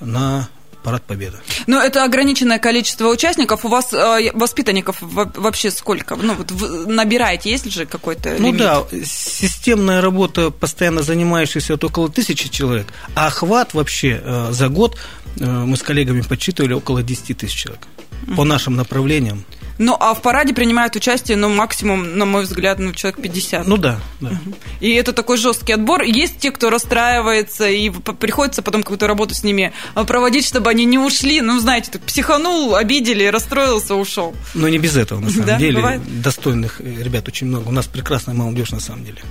на 0.00 0.48
парад 0.86 1.02
Победы. 1.02 1.38
Но 1.66 1.82
это 1.82 2.04
ограниченное 2.04 2.60
количество 2.60 3.08
участников. 3.08 3.64
У 3.64 3.68
вас 3.68 3.92
э, 3.92 4.30
воспитанников 4.34 4.98
вообще 5.00 5.72
сколько? 5.72 6.14
Ну, 6.14 6.34
вот 6.34 6.52
набираете, 6.86 7.50
есть 7.50 7.72
же 7.72 7.86
какой-то 7.86 8.36
Ну 8.38 8.52
да, 8.52 8.84
системная 9.04 10.00
работа, 10.00 10.52
постоянно 10.52 11.02
занимающаяся 11.02 11.74
от 11.74 11.82
около 11.82 12.08
тысячи 12.08 12.48
человек, 12.48 12.86
а 13.16 13.26
охват 13.26 13.74
вообще 13.74 14.20
э, 14.22 14.52
за 14.52 14.68
год, 14.68 14.96
э, 15.40 15.44
мы 15.44 15.76
с 15.76 15.82
коллегами 15.82 16.20
подсчитывали, 16.20 16.74
около 16.74 17.02
10 17.02 17.36
тысяч 17.36 17.56
человек. 17.56 17.88
По 18.36 18.44
нашим 18.44 18.76
направлениям. 18.76 19.44
Ну, 19.78 19.96
а 19.98 20.14
в 20.14 20.22
параде 20.22 20.54
принимают 20.54 20.96
участие, 20.96 21.36
ну, 21.36 21.48
максимум, 21.48 22.16
на 22.18 22.24
мой 22.24 22.44
взгляд, 22.44 22.78
ну, 22.78 22.92
человек 22.92 23.20
50. 23.20 23.66
Ну 23.66 23.76
да, 23.76 24.00
да. 24.20 24.40
И 24.80 24.90
это 24.92 25.12
такой 25.12 25.36
жесткий 25.36 25.72
отбор. 25.72 26.02
Есть 26.02 26.38
те, 26.38 26.50
кто 26.50 26.70
расстраивается, 26.70 27.68
и 27.68 27.90
приходится 27.90 28.62
потом 28.62 28.82
какую-то 28.82 29.06
работу 29.06 29.34
с 29.34 29.42
ними 29.44 29.72
а, 29.94 30.04
проводить, 30.04 30.46
чтобы 30.46 30.70
они 30.70 30.84
не 30.84 30.98
ушли. 30.98 31.40
Ну, 31.40 31.58
знаете, 31.60 31.90
так 31.92 32.02
психанул, 32.02 32.74
обидели, 32.74 33.24
расстроился, 33.26 33.94
ушел. 33.94 34.34
Но 34.54 34.68
не 34.68 34.78
без 34.78 34.96
этого, 34.96 35.20
на 35.20 35.30
самом 35.30 35.46
Да, 35.46 35.58
деле. 35.58 35.76
бывает? 35.76 36.22
Достойных 36.22 36.80
э, 36.80 37.02
ребят 37.02 37.28
очень 37.28 37.46
много. 37.46 37.68
У 37.68 37.72
нас 37.72 37.86
прекрасная 37.86 38.34
молодежь, 38.34 38.70
на 38.70 38.80
самом 38.80 39.04
деле. 39.04 39.22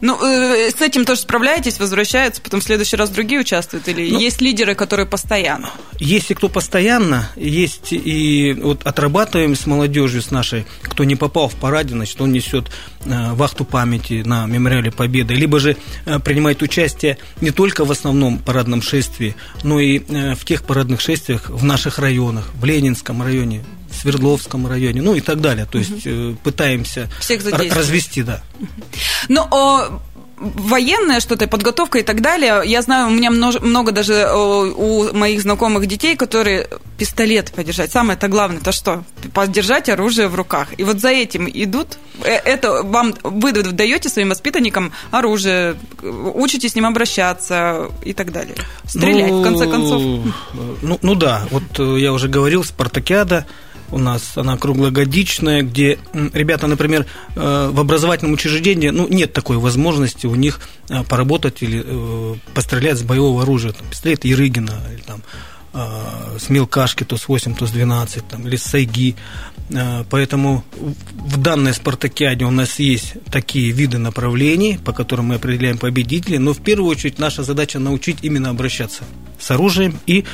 Ну, 0.00 0.18
э, 0.24 0.70
с 0.70 0.80
этим 0.80 1.04
тоже 1.04 1.20
справляетесь, 1.20 1.78
возвращаются, 1.78 2.42
потом 2.42 2.60
в 2.60 2.64
следующий 2.64 2.96
раз 2.96 3.10
другие 3.10 3.40
участвуют? 3.40 3.88
Или 3.88 4.10
Ну, 4.10 4.18
есть 4.18 4.40
лидеры, 4.40 4.74
которые 4.74 5.06
постоянно? 5.06 5.70
Есть 5.98 6.30
и 6.30 6.34
кто 6.34 6.48
постоянно, 6.48 7.28
есть 7.36 7.92
и 7.92 8.52
вот 8.60 8.86
отрабатываем 8.86 9.54
с 9.54 9.66
молодежью, 9.66 10.22
с 10.22 10.30
нашей, 10.30 10.66
кто 10.82 11.04
не 11.04 11.16
попал 11.16 11.48
в 11.48 11.54
параде, 11.54 11.94
значит, 11.94 12.20
он 12.20 12.32
несет 12.32 12.70
э, 13.04 13.32
вахту 13.32 13.64
памяти 13.64 14.22
на 14.24 14.46
мемориале 14.46 14.90
Победы, 14.90 15.34
либо 15.34 15.58
же 15.58 15.76
э, 16.04 16.18
принимает 16.18 16.62
участие 16.62 17.18
не 17.40 17.50
только 17.50 17.84
в 17.84 17.90
основном 17.90 18.38
парадном 18.38 18.82
шествии, 18.82 19.34
но 19.62 19.80
и 19.80 19.98
э, 19.98 20.34
в 20.34 20.44
тех 20.44 20.64
парадных 20.64 21.00
шествиях 21.00 21.48
в 21.48 21.64
наших 21.64 21.98
районах, 21.98 22.50
в 22.54 22.64
Ленинском 22.64 23.22
районе, 23.22 23.64
Свердловском 24.00 24.66
районе, 24.66 25.02
ну 25.02 25.14
и 25.14 25.20
так 25.20 25.40
далее. 25.40 25.66
То 25.70 25.78
есть 25.78 26.02
э, 26.06 26.34
пытаемся 26.42 27.08
Всех 27.20 27.42
развести, 27.74 28.22
да. 28.22 28.42
Ну, 29.28 29.42
о, 29.50 30.00
военное 30.38 31.20
что-то, 31.20 31.46
подготовка 31.48 31.98
и 31.98 32.02
так 32.02 32.20
далее. 32.20 32.62
Я 32.64 32.82
знаю, 32.82 33.06
у 33.08 33.10
меня 33.10 33.30
множ- 33.30 33.60
много 33.64 33.92
даже 33.92 34.28
у 34.34 35.12
моих 35.14 35.40
знакомых 35.40 35.86
детей, 35.86 36.16
которые 36.16 36.68
пистолет 36.98 37.52
подержать. 37.52 37.90
Самое 37.90 38.16
это 38.16 38.28
главное, 38.28 38.58
это 38.60 38.72
что? 38.72 39.02
Подержать 39.32 39.88
оружие 39.88 40.28
в 40.28 40.34
руках. 40.34 40.68
И 40.76 40.84
вот 40.84 41.00
за 41.00 41.08
этим 41.08 41.48
идут. 41.52 41.98
Э, 42.22 42.34
Это 42.44 42.82
вам 42.82 43.14
вы 43.22 43.52
даете 43.52 44.08
своим 44.08 44.28
воспитанникам 44.28 44.92
оружие, 45.10 45.76
учите 46.02 46.68
с 46.68 46.74
ним 46.74 46.86
обращаться 46.86 47.88
и 48.04 48.12
так 48.12 48.32
далее. 48.32 48.56
Стрелять, 48.86 49.30
в 49.30 49.42
конце 49.42 49.66
концов. 49.66 50.02
Ну, 50.82 50.98
ну 51.00 51.14
да, 51.14 51.46
вот 51.50 51.62
э, 51.78 51.98
я 51.98 52.12
уже 52.12 52.28
говорил, 52.28 52.62
спартакиада 52.64 53.46
у 53.90 53.98
нас 53.98 54.32
она 54.36 54.56
круглогодичная, 54.56 55.62
где 55.62 55.98
ребята, 56.32 56.66
например, 56.66 57.06
э, 57.34 57.70
в 57.72 57.80
образовательном 57.80 58.34
учреждении, 58.34 58.88
ну, 58.90 59.08
нет 59.08 59.32
такой 59.32 59.56
возможности 59.58 60.26
у 60.26 60.34
них 60.34 60.60
э, 60.88 61.02
поработать 61.04 61.62
или 61.62 61.82
э, 61.84 62.34
пострелять 62.54 62.98
с 62.98 63.02
боевого 63.02 63.42
оружия, 63.42 63.72
там, 63.72 63.86
пистолет 63.88 64.24
Ерыгина, 64.24 64.80
или 64.92 65.02
там 65.02 65.22
с 66.38 66.48
мелкашки, 66.48 67.04
то 67.04 67.18
с 67.18 67.28
8, 67.28 67.54
то 67.54 67.66
с 67.66 67.70
12, 67.70 68.26
там, 68.26 68.46
или 68.48 68.56
с 68.56 68.62
сайги. 68.62 69.14
Поэтому 70.08 70.64
в- 70.80 71.36
данной 71.36 71.74
спартакиаде 71.74 72.46
у 72.46 72.50
нас 72.50 72.78
есть 72.78 73.12
такие 73.30 73.72
виды 73.72 73.98
направлений, 73.98 74.78
по 74.82 74.92
которым 74.94 75.26
мы 75.26 75.34
определяем 75.34 75.76
победителей, 75.76 76.38
но 76.38 76.54
в 76.54 76.62
первую 76.62 76.90
очередь 76.90 77.18
наша 77.18 77.42
задача 77.42 77.78
научить 77.78 78.18
именно 78.22 78.48
обращаться 78.48 79.04
с 79.38 79.50
оружием 79.50 79.98
и 80.06 80.24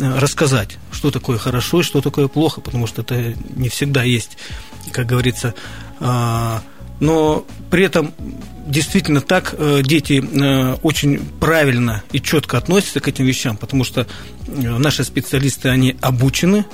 рассказать, 0.00 0.78
что 0.90 1.10
такое 1.10 1.38
хорошо 1.38 1.80
и 1.80 1.84
что 1.84 2.00
такое 2.00 2.28
плохо, 2.28 2.60
потому 2.60 2.86
что 2.86 3.02
это 3.02 3.34
не 3.54 3.68
всегда 3.68 4.02
есть, 4.02 4.38
как 4.92 5.06
говорится, 5.06 5.54
а, 6.00 6.62
но 7.00 7.46
при 7.70 7.84
этом 7.84 8.12
действительно 8.66 9.20
так 9.20 9.54
э, 9.56 9.80
дети 9.82 10.22
э, 10.22 10.76
очень 10.82 11.18
правильно 11.40 12.02
и 12.12 12.20
четко 12.20 12.58
относятся 12.58 13.00
к 13.00 13.08
этим 13.08 13.24
вещам, 13.24 13.56
потому 13.56 13.84
что 13.84 14.06
э, 14.46 14.78
наши 14.78 15.02
специалисты, 15.02 15.68
они 15.68 15.96
обучены, 16.00 16.64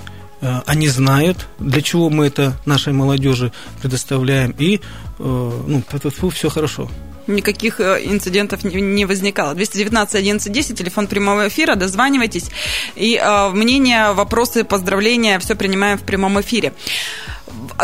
они 0.66 0.88
знают, 0.88 1.46
для 1.58 1.80
чего 1.80 2.10
мы 2.10 2.26
это 2.26 2.60
нашей 2.66 2.92
молодежи 2.92 3.52
предоставляем, 3.80 4.54
и 4.58 4.82
ну, 5.18 5.82
все 6.30 6.50
хорошо. 6.50 6.90
Никаких 7.26 7.80
э, 7.80 8.02
инцидентов 8.04 8.64
не- 8.64 9.04
возникало. 9.04 9.54
219 9.54 10.14
11 10.14 10.52
10, 10.52 10.78
телефон 10.78 11.06
прямого 11.06 11.48
эфира, 11.48 11.74
дозванивайтесь. 11.74 12.50
И 12.94 13.16
э, 13.16 13.48
мнения, 13.50 14.12
вопросы, 14.12 14.64
поздравления, 14.64 15.38
все 15.38 15.54
принимаем 15.54 15.98
в 15.98 16.02
прямом 16.02 16.40
эфире. 16.40 16.72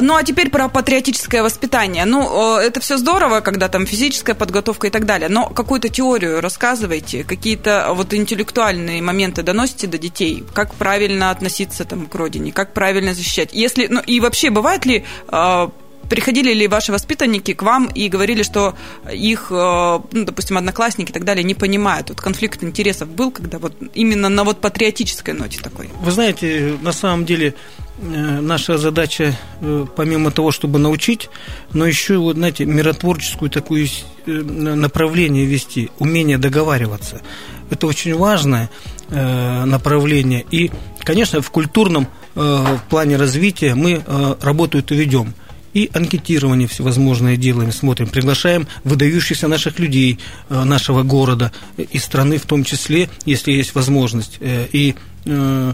Ну, 0.01 0.15
а 0.15 0.23
теперь 0.23 0.51
про 0.51 0.69
патриотическое 0.69 1.43
воспитание. 1.43 2.05
Ну, 2.05 2.59
э, 2.59 2.63
это 2.63 2.81
все 2.81 2.97
здорово, 2.97 3.41
когда 3.41 3.69
там 3.69 3.87
физическая 3.87 4.35
подготовка 4.35 4.87
и 4.87 4.91
так 4.91 5.07
далее, 5.07 5.29
но 5.29 5.49
какую-то 5.49 5.89
теорию 5.89 6.41
рассказывайте, 6.41 7.25
какие-то 7.25 7.89
вот 7.95 8.15
интеллектуальные 8.15 9.03
моменты 9.03 9.43
доносите 9.43 9.87
до 9.87 9.99
детей, 9.99 10.45
как 10.55 10.75
правильно 10.75 11.31
относиться 11.31 11.85
там 11.85 12.07
к 12.07 12.15
родине, 12.15 12.53
как 12.53 12.73
правильно 12.73 13.15
защищать. 13.15 13.51
Если, 13.53 13.87
ну, 13.87 14.01
и 14.01 14.21
вообще, 14.21 14.51
бывает 14.51 14.87
ли 14.87 15.05
э, 15.29 15.69
Приходили 16.13 16.53
ли 16.53 16.69
ваши 16.69 16.93
воспитанники 16.93 17.55
к 17.55 17.63
вам 17.63 17.87
и 17.87 18.11
говорили, 18.11 18.43
что 18.43 18.75
их, 19.11 19.47
э, 19.51 19.55
ну, 20.13 20.25
допустим, 20.27 20.59
одноклассники 20.59 21.09
и 21.09 21.13
так 21.15 21.25
далее 21.25 21.43
не 21.43 21.55
понимают? 21.55 22.11
Вот 22.11 22.21
конфликт 22.21 22.63
интересов 22.63 23.09
был, 23.09 23.31
когда 23.31 23.59
вот 23.59 23.73
именно 23.95 24.29
на 24.29 24.45
вот 24.45 24.61
патриотической 24.61 25.33
ноте 25.33 25.59
такой? 25.63 25.89
Вы 26.03 26.11
знаете, 26.11 26.77
на 26.83 26.93
самом 26.93 27.25
деле 27.25 27.55
э, 27.99 28.41
наша 28.43 28.77
задача, 28.77 29.39
э, 29.63 29.87
помимо 29.97 30.31
того, 30.31 30.51
чтобы 30.51 30.79
научить, 30.79 31.31
но 31.73 31.87
еще, 31.87 32.19
вот, 32.19 32.37
знаете, 32.37 32.67
миротворческую 32.67 33.51
такую 33.51 33.89
направление 34.27 35.47
вести, 35.47 35.91
умение 35.99 36.37
договариваться. 36.37 37.23
Это 37.71 37.87
очень 37.87 38.15
важное 38.15 38.69
направление. 39.09 40.45
И, 40.51 40.71
конечно, 40.99 41.41
в 41.41 41.51
культурном 41.51 42.07
э, 42.35 42.65
плане 42.91 43.17
развития 43.17 43.75
мы 43.75 44.05
работу 44.43 44.77
эту 44.77 44.95
ведем. 44.95 45.33
И 45.75 45.91
анкетирование 45.95 46.69
всевозможное 46.69 47.37
делаем, 47.37 47.73
смотрим, 47.73 48.09
приглашаем 48.09 48.67
выдающихся 48.85 49.49
наших 49.49 49.79
людей 49.79 50.19
э, 50.51 50.65
нашего 50.65 51.03
города 51.03 51.51
и 51.79 51.99
страны 51.99 52.37
в 52.37 52.45
том 52.45 52.63
числе, 52.63 53.09
если 53.25 53.53
есть 53.53 53.75
возможность. 53.75 54.37
Э, 54.41 54.67
И 54.73 54.95
э, 55.25 55.73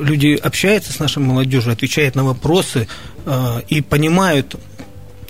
люди 0.00 0.34
общаются 0.34 0.92
с 0.92 1.00
нашей 1.00 1.18
молодежью, 1.18 1.72
отвечают 1.72 2.14
на 2.14 2.24
вопросы 2.24 2.86
и 3.68 3.80
понимают 3.80 4.54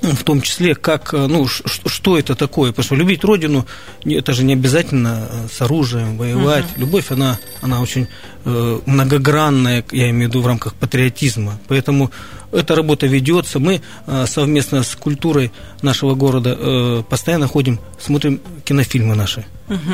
в 0.02 0.24
том 0.24 0.42
числе, 0.42 0.74
как, 0.74 1.12
ну, 1.12 1.46
что 1.46 2.18
это 2.18 2.34
такое, 2.34 2.70
потому 2.72 2.84
что 2.84 2.96
любить 2.96 3.24
родину, 3.24 3.66
это 4.04 4.34
же 4.34 4.44
не 4.44 4.52
обязательно 4.52 5.26
с 5.50 5.62
оружием 5.62 6.18
воевать. 6.18 6.66
Любовь, 6.76 7.10
она, 7.10 7.38
она 7.62 7.80
очень 7.80 8.08
многогранная, 8.44 9.84
я 9.90 10.10
имею 10.10 10.28
в 10.28 10.30
виду 10.30 10.42
в 10.42 10.46
рамках 10.46 10.74
патриотизма. 10.74 11.58
Поэтому 11.68 12.10
эта 12.52 12.74
работа 12.74 13.06
ведется. 13.06 13.58
Мы 13.58 13.80
э, 14.06 14.26
совместно 14.26 14.82
с 14.82 14.94
культурой 14.96 15.52
нашего 15.82 16.14
города 16.14 16.56
э, 16.58 17.02
постоянно 17.08 17.46
ходим, 17.46 17.78
смотрим 18.00 18.40
кинофильмы 18.64 19.14
наши, 19.14 19.44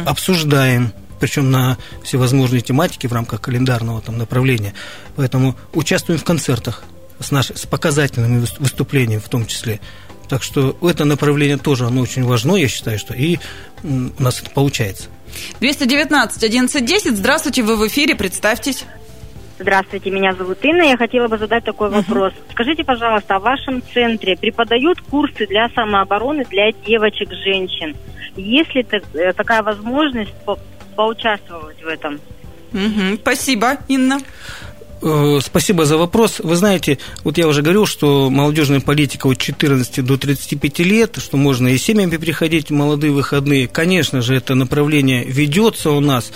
обсуждаем, 0.04 0.92
причем 1.20 1.50
на 1.50 1.78
всевозможные 2.02 2.60
тематики 2.60 3.06
в 3.06 3.12
рамках 3.12 3.40
календарного 3.40 4.00
там, 4.00 4.18
направления. 4.18 4.75
Поэтому 5.16 5.56
участвуем 5.72 6.18
в 6.18 6.25
концертах 6.25 6.84
с, 7.20 7.30
наш, 7.30 7.50
с 7.50 7.66
показательными 7.66 8.42
выс- 8.42 8.56
выступлениями 8.58 9.20
в 9.20 9.28
том 9.28 9.46
числе. 9.46 9.80
Так 10.28 10.42
что 10.42 10.76
это 10.82 11.04
направление 11.04 11.56
тоже 11.56 11.86
оно 11.86 12.02
очень 12.02 12.25
важно, 12.25 12.56
я 12.56 12.68
считаю, 12.68 12.98
что 12.98 13.14
и 13.14 13.38
у 13.84 14.22
нас 14.22 14.40
это 14.40 14.50
получается. 14.50 15.04
219 15.60 16.42
11 16.42 16.84
10, 16.84 17.16
здравствуйте, 17.16 17.62
вы 17.62 17.76
в 17.76 17.86
эфире, 17.86 18.14
представьтесь. 18.14 18.84
Здравствуйте, 19.58 20.10
меня 20.10 20.34
зовут 20.34 20.58
Инна. 20.64 20.82
Я 20.82 20.96
хотела 20.98 21.28
бы 21.28 21.38
задать 21.38 21.64
такой 21.64 21.88
вопрос. 21.88 22.32
Скажите, 22.50 22.84
пожалуйста, 22.84 23.36
а 23.36 23.38
в 23.38 23.42
вашем 23.42 23.82
центре 23.94 24.36
преподают 24.36 25.00
курсы 25.00 25.46
для 25.46 25.68
самообороны 25.70 26.44
для 26.50 26.72
девочек, 26.86 27.30
женщин? 27.32 27.96
Есть 28.36 28.75
ли 28.75 28.82
так- 28.82 29.04
э, 29.14 29.32
такая 29.32 29.62
возможность 29.62 30.32
по- 30.44 30.58
поучаствовать 30.94 31.82
в 31.82 31.86
этом? 31.86 32.20
Мгм, 32.72 33.18
Спасибо, 33.22 33.78
Инна. 33.88 34.18
Э, 35.02 35.38
Спасибо 35.40 35.86
за 35.86 35.96
вопрос. 35.96 36.40
Вы 36.40 36.56
знаете, 36.56 36.98
вот 37.25 37.38
я 37.38 37.48
уже 37.48 37.62
говорил, 37.62 37.86
что 37.86 38.28
молодежная 38.28 38.80
политика 38.80 39.26
от 39.26 39.38
14 39.38 40.02
до 40.02 40.18
35 40.18 40.84
лет, 40.84 41.16
что 41.18 41.38
можно 41.38 41.68
и 41.68 41.78
семьями 41.78 42.18
приходить 42.18 42.68
в 42.68 42.75
молодые 42.75 43.12
выходные. 43.12 43.68
Конечно 43.68 44.20
же, 44.20 44.34
это 44.34 44.54
направление 44.54 45.25
ведется 45.25 45.90
у 45.92 46.00
нас. 46.00 46.30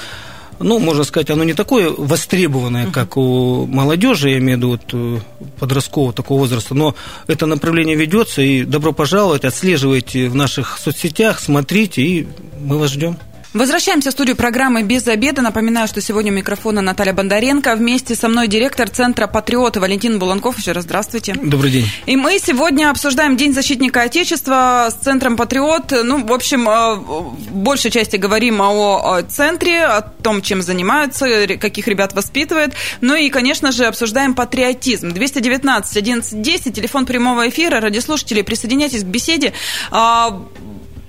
Ну, 0.62 0.78
можно 0.78 1.04
сказать, 1.04 1.30
оно 1.30 1.42
не 1.42 1.54
такое 1.54 1.90
востребованное, 1.90 2.90
как 2.90 3.16
у 3.16 3.66
молодежи, 3.66 4.30
я 4.30 4.38
имею 4.38 4.58
в 4.58 4.60
виду 4.60 4.68
вот, 4.70 4.82
э, 4.92 5.18
подросткового 5.58 6.12
такого 6.12 6.40
возраста, 6.40 6.74
но 6.74 6.94
это 7.26 7.46
направление 7.46 7.96
ведется, 7.96 8.42
и 8.42 8.64
добро 8.64 8.92
пожаловать, 8.92 9.46
отслеживайте 9.46 10.28
в 10.28 10.34
наших 10.34 10.78
соцсетях, 10.78 11.40
смотрите, 11.40 12.02
и 12.02 12.28
мы 12.60 12.78
вас 12.78 12.90
ждем. 12.90 13.16
Возвращаемся 13.52 14.10
в 14.10 14.12
студию 14.12 14.36
программы 14.36 14.84
«Без 14.84 15.08
обеда». 15.08 15.42
Напоминаю, 15.42 15.88
что 15.88 16.00
сегодня 16.00 16.30
у 16.30 16.34
микрофона 16.36 16.82
Наталья 16.82 17.12
Бондаренко. 17.12 17.74
Вместе 17.74 18.14
со 18.14 18.28
мной 18.28 18.46
директор 18.46 18.88
Центра 18.88 19.26
«Патриоты» 19.26 19.80
Валентин 19.80 20.20
Буланков. 20.20 20.56
Еще 20.58 20.70
раз 20.70 20.84
здравствуйте. 20.84 21.34
Добрый 21.34 21.72
день. 21.72 21.86
И 22.06 22.14
мы 22.14 22.38
сегодня 22.38 22.90
обсуждаем 22.90 23.36
День 23.36 23.52
защитника 23.52 24.02
Отечества 24.02 24.88
с 24.92 24.94
Центром 25.02 25.36
«Патриот». 25.36 25.92
Ну, 26.04 26.24
в 26.24 26.32
общем, 26.32 26.68
э, 26.68 26.94
в 26.94 27.52
большей 27.52 27.90
части 27.90 28.14
говорим 28.14 28.62
о 28.62 29.20
центре, 29.22 29.82
о 29.82 30.02
том, 30.02 30.42
чем 30.42 30.62
занимаются, 30.62 31.48
каких 31.60 31.88
ребят 31.88 32.12
воспитывает. 32.12 32.74
Ну 33.00 33.16
и, 33.16 33.30
конечно 33.30 33.72
же, 33.72 33.86
обсуждаем 33.86 34.34
патриотизм. 34.34 35.10
219 35.10 35.96
11 35.96 36.40
10, 36.40 36.72
телефон 36.72 37.04
прямого 37.04 37.48
эфира. 37.48 37.80
Радиослушатели, 37.80 38.42
присоединяйтесь 38.42 39.02
к 39.02 39.06
беседе. 39.06 39.52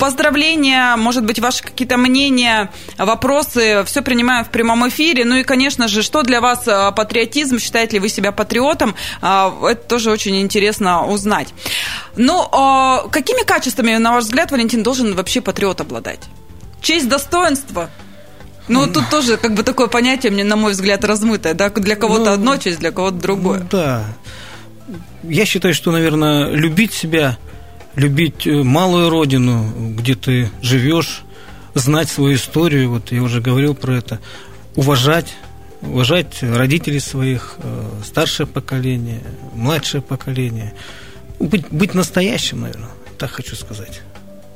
Поздравления, 0.02 0.96
может 0.96 1.24
быть, 1.24 1.38
ваши 1.38 1.62
какие-то 1.62 1.96
мнения, 1.96 2.72
вопросы, 2.98 3.84
все 3.86 4.02
принимаем 4.02 4.44
в 4.44 4.50
прямом 4.50 4.90
эфире. 4.90 5.26
Ну 5.26 5.36
и, 5.36 5.44
конечно 5.44 5.88
же, 5.88 6.02
что 6.02 6.24
для 6.24 6.42
вас 6.42 6.68
а, 6.68 6.90
патриотизм, 6.90 7.60
считаете 7.60 7.98
ли 7.98 8.00
вы 8.00 8.10
себя 8.10 8.32
патриотом, 8.32 8.96
а, 9.22 9.54
это 9.62 9.84
тоже 9.84 10.10
очень 10.10 10.42
интересно 10.42 11.06
узнать. 11.06 11.50
Ну, 12.16 12.50
а, 12.52 13.10
какими 13.12 13.46
качествами, 13.46 13.96
на 13.98 14.14
ваш 14.14 14.24
взгляд, 14.24 14.50
Валентин, 14.50 14.82
должен 14.82 15.14
вообще 15.14 15.40
патриот 15.40 15.82
обладать? 15.82 16.22
Честь, 16.82 17.08
достоинство? 17.08 17.92
Ну, 18.68 18.88
тут 18.88 19.08
тоже 19.12 19.38
как 19.38 19.54
бы 19.54 19.62
такое 19.62 19.86
понятие, 19.86 20.32
мне, 20.32 20.44
на 20.44 20.56
мой 20.56 20.72
взгляд, 20.72 21.06
размытое, 21.06 21.54
да, 21.54 21.70
для 21.70 21.96
кого-то 21.96 22.26
ну, 22.26 22.32
одно 22.32 22.58
честь, 22.58 22.80
для 22.80 22.90
кого-то 22.90 23.18
другое. 23.18 23.68
Да. 23.70 24.06
Я 25.22 25.46
считаю, 25.46 25.76
что, 25.76 25.92
наверное, 25.92 26.50
любить 26.50 26.92
себя– 26.92 27.38
любить 27.96 28.48
э, 28.48 28.64
малую 28.64 29.10
родину, 29.10 29.96
где 29.98 30.16
ты 30.16 30.50
живешь, 30.62 31.24
знать 31.74 32.10
свою 32.10 32.36
историю, 32.36 32.90
вот 32.90 33.12
я 33.12 33.22
уже 33.22 33.42
говорил 33.42 33.76
про 33.76 33.98
это, 33.98 34.20
уважать, 34.76 35.34
уважать 35.82 36.42
родителей 36.42 37.00
своих, 37.00 37.56
э, 37.58 37.90
старшее 38.06 38.48
поколение, 38.48 39.22
младшее 39.54 40.02
поколение, 40.02 40.74
быть, 41.40 41.68
быть 41.70 41.94
настоящим, 41.94 42.62
наверное, 42.62 42.90
так 43.18 43.32
хочу 43.32 43.56
сказать. 43.56 44.02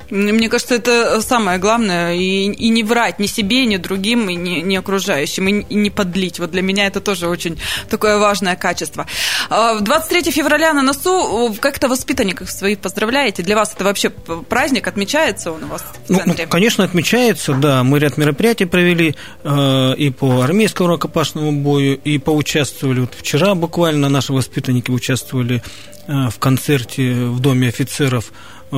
Мне 0.09 0.49
кажется, 0.49 0.75
это 0.75 1.21
самое 1.21 1.57
главное. 1.57 2.15
И, 2.15 2.45
и 2.51 2.69
не 2.69 2.83
врать 2.83 3.19
ни 3.19 3.27
себе, 3.27 3.65
ни 3.65 3.77
другим, 3.77 4.29
и 4.29 4.35
ни, 4.35 4.61
ни 4.61 4.75
окружающим, 4.75 5.47
и, 5.47 5.61
и 5.61 5.75
не 5.75 5.89
подлить. 5.89 6.39
Вот 6.39 6.51
для 6.51 6.61
меня 6.61 6.87
это 6.87 7.01
тоже 7.01 7.27
очень 7.27 7.57
такое 7.89 8.17
важное 8.17 8.55
качество. 8.55 9.05
23 9.49 10.19
а, 10.19 10.31
февраля 10.31 10.73
на 10.73 10.81
носу. 10.81 11.55
Как-то 11.59 11.87
воспитанников 11.87 12.51
своих 12.51 12.79
поздравляете? 12.79 13.43
Для 13.43 13.55
вас 13.55 13.73
это 13.73 13.83
вообще 13.83 14.09
праздник? 14.09 14.87
Отмечается 14.87 15.51
он 15.51 15.63
у 15.63 15.67
вас 15.67 15.81
в 15.81 16.09
ну, 16.09 16.17
центре? 16.17 16.45
Ну, 16.45 16.51
конечно, 16.51 16.83
отмечается, 16.83 17.53
да. 17.53 17.83
Мы 17.83 17.99
ряд 17.99 18.17
мероприятий 18.17 18.65
провели 18.65 19.15
э, 19.43 19.93
и 19.97 20.09
по 20.09 20.41
армейскому 20.41 20.89
рукопашному 20.89 21.51
бою, 21.51 21.99
и 22.03 22.17
поучаствовали. 22.17 23.01
Вот 23.01 23.13
вчера 23.17 23.55
буквально 23.55 24.09
наши 24.09 24.33
воспитанники 24.33 24.91
участвовали 24.91 25.63
э, 26.07 26.29
в 26.29 26.39
концерте 26.39 27.13
в 27.13 27.39
Доме 27.39 27.69
офицеров 27.69 28.31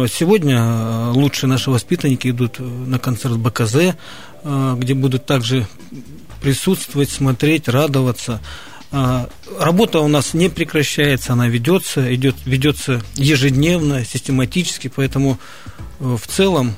Сегодня 0.05 0.57
э, 0.57 1.11
лучшие 1.11 1.49
наши 1.49 1.71
воспитанники 1.71 2.29
идут 2.29 2.59
на 2.59 2.99
концерт 2.99 3.37
БКЗ, 3.37 3.75
э, 4.43 4.75
где 4.77 4.93
будут 4.93 5.25
также 5.25 5.65
присутствовать, 6.41 7.09
смотреть, 7.09 7.67
радоваться. 7.67 8.39
Э, 8.91 9.25
работа 9.59 10.01
у 10.01 10.07
нас 10.07 10.33
не 10.35 10.49
прекращается, 10.49 11.33
она 11.33 11.47
ведется, 11.47 12.13
идет, 12.13 12.35
ведется 12.45 13.01
ежедневно, 13.15 14.05
систематически, 14.05 14.91
поэтому 14.93 15.39
в 15.99 16.27
целом, 16.27 16.75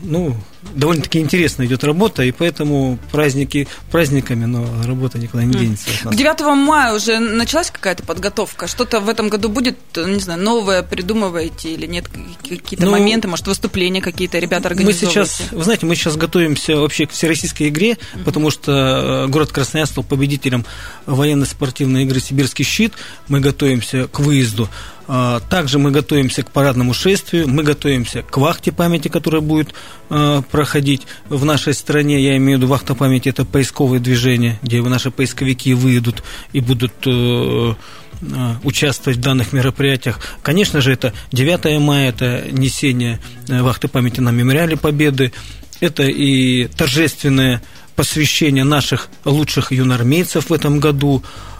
ну, 0.00 0.36
довольно-таки 0.72 1.20
интересно 1.20 1.64
идет 1.64 1.84
работа, 1.84 2.22
и 2.22 2.32
поэтому 2.32 2.98
праздники 3.12 3.68
праздниками, 3.90 4.44
но 4.44 4.66
работа 4.84 5.18
никуда 5.18 5.44
не 5.44 5.54
денется. 5.54 5.88
К 6.04 6.14
9 6.14 6.40
мая 6.56 6.94
уже 6.94 7.18
началась 7.18 7.70
какая-то 7.70 8.02
подготовка? 8.02 8.66
Что-то 8.66 9.00
в 9.00 9.08
этом 9.08 9.28
году 9.28 9.48
будет, 9.48 9.78
не 9.96 10.20
знаю, 10.20 10.42
новое 10.42 10.82
придумываете 10.82 11.72
или 11.72 11.86
нет? 11.86 12.08
Какие-то 12.42 12.86
ну, 12.86 12.92
моменты, 12.92 13.28
может, 13.28 13.46
выступления 13.46 14.00
какие-то 14.00 14.38
ребята 14.38 14.68
организовывают? 14.68 15.16
Мы 15.16 15.26
сейчас, 15.26 15.52
вы 15.52 15.64
знаете, 15.64 15.86
мы 15.86 15.94
сейчас 15.94 16.16
готовимся 16.16 16.76
вообще 16.76 17.06
к 17.06 17.10
всероссийской 17.10 17.68
игре, 17.68 17.92
uh-huh. 17.92 18.24
потому 18.24 18.50
что 18.50 19.26
э, 19.26 19.30
город 19.30 19.52
Красноярск 19.52 19.92
стал 19.92 20.04
победителем 20.04 20.64
военно-спортивной 21.06 22.04
игры 22.04 22.20
«Сибирский 22.20 22.64
щит». 22.64 22.94
Мы 23.28 23.40
готовимся 23.40 24.08
к 24.08 24.20
выезду. 24.20 24.68
А, 25.06 25.40
также 25.40 25.78
мы 25.78 25.90
готовимся 25.90 26.42
к 26.42 26.50
парадному 26.50 26.94
шествию, 26.94 27.48
мы 27.48 27.62
готовимся 27.62 28.22
к 28.22 28.36
вахте 28.38 28.72
памяти, 28.72 29.08
которая 29.08 29.42
будет 29.42 29.74
э, 30.08 30.42
проходить 30.50 31.02
в 31.28 31.44
нашей 31.44 31.74
стране. 31.74 32.22
Я 32.22 32.36
имею 32.36 32.58
в 32.58 32.62
виду 32.62 32.70
вахта 32.70 32.94
памяти, 32.94 33.28
это 33.28 33.44
поисковое 33.44 33.98
движение, 33.98 34.58
где 34.62 34.80
наши 34.82 35.10
поисковики 35.10 35.74
выйдут 35.74 36.22
и 36.52 36.60
будут 36.60 36.92
э, 37.06 37.74
э, 38.22 38.54
участвовать 38.62 39.18
в 39.18 39.20
данных 39.20 39.52
мероприятиях. 39.52 40.20
Конечно 40.42 40.80
же, 40.80 40.92
это 40.92 41.12
9 41.32 41.80
мая, 41.80 42.08
это 42.08 42.44
несение 42.50 43.20
вахты 43.46 43.88
памяти 43.88 44.20
на 44.20 44.30
мемориале 44.30 44.76
Победы, 44.78 45.32
это 45.80 46.04
и 46.04 46.66
торжественное 46.68 47.62
посвящение 47.94 48.64
наших 48.64 49.08
лучших 49.24 49.70
юнормейцев 49.70 50.48
в 50.48 50.52
этом 50.52 50.80
году– 50.80 51.22
а, 51.32 51.53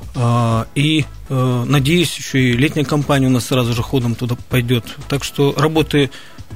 и 0.75 1.05
э, 1.29 1.65
надеюсь, 1.67 2.17
еще 2.17 2.39
и 2.39 2.53
летняя 2.53 2.85
кампания 2.85 3.27
у 3.27 3.31
нас 3.31 3.47
сразу 3.47 3.73
же 3.73 3.83
ходом 3.83 4.15
туда 4.15 4.37
пойдет. 4.49 4.85
Так 5.09 5.25
что 5.25 5.55
работы 5.57 6.11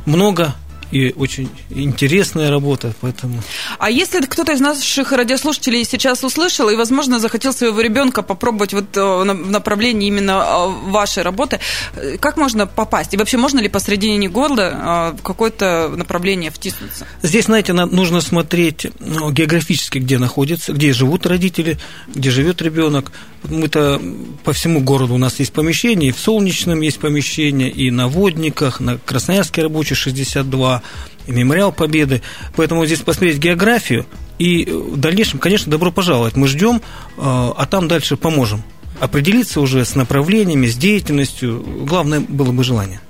много, 0.07 0.55
и 0.91 1.13
очень 1.17 1.49
интересная 1.71 2.51
работа, 2.51 2.95
поэтому... 3.01 3.43
А 3.79 3.91
если 3.91 4.21
кто-то 4.21 4.53
из 4.53 4.61
наших 4.61 5.13
радиослушателей 5.13 5.85
сейчас 5.85 6.25
услышал 6.25 6.69
и, 6.71 6.77
возможно, 6.77 7.19
захотел 7.21 7.53
своего 7.53 7.81
ребенка 7.81 8.23
попробовать 8.23 8.73
вот 8.73 8.97
э, 8.97 9.01
в 9.01 9.51
направлении 9.51 10.09
именно 10.09 10.33
э, 10.33 10.91
вашей 10.91 11.23
работы, 11.23 11.61
э, 11.95 12.17
как 12.19 12.37
можно 12.37 12.67
попасть? 12.67 13.15
И 13.15 13.17
вообще 13.17 13.37
можно 13.37 13.61
ли 13.61 13.69
посредине 13.69 14.29
года 14.29 15.15
в 15.19 15.23
какое-то 15.23 15.93
направление 15.95 16.51
втиснуться? 16.51 17.07
Здесь, 17.23 17.47
знаете, 17.47 17.73
нужно 17.73 18.21
смотреть 18.21 18.87
ну, 18.99 19.31
географически, 19.31 19.99
где 19.99 20.19
находится, 20.19 20.73
где 20.73 20.93
живут 20.93 21.27
родители, 21.27 21.79
где 22.15 22.31
живет 22.31 22.63
ребенок. 22.63 23.13
Мы-то 23.45 24.01
по 24.45 24.53
всему 24.53 24.81
городу 24.81 25.15
у 25.15 25.19
нас 25.19 25.39
есть 25.39 25.53
помещения, 25.53 26.09
и 26.09 26.13
в 26.13 26.19
Солнечном 26.19 26.81
есть 26.81 26.99
помещения, 26.99 27.71
и 27.71 27.91
на 27.91 28.09
Водниках, 28.09 28.81
на 28.81 28.99
Красноярске 28.99 29.63
рабочий 29.63 29.95
62, 29.95 30.78
и 31.27 31.33
мемориал 31.33 31.73
Победы. 31.73 32.23
Поэтому 32.57 32.87
здесь 32.87 33.01
посмотреть 33.01 33.39
географию, 33.39 34.07
и 34.39 34.65
в 34.65 34.97
дальнейшем, 34.97 35.39
конечно, 35.39 35.71
добро 35.71 35.91
пожаловать. 35.91 36.37
Мы 36.37 36.47
ждем, 36.47 36.77
э, 36.77 36.81
а 37.17 37.67
там 37.69 37.89
дальше 37.89 38.17
поможем 38.17 38.63
определиться 39.01 39.61
уже 39.61 39.85
с 39.85 39.95
направлениями, 39.95 40.67
с 40.67 40.77
деятельностью. 40.77 41.65
Главное 41.87 42.21
было 42.21 42.53
бы 42.53 42.65
желание. 42.65 43.01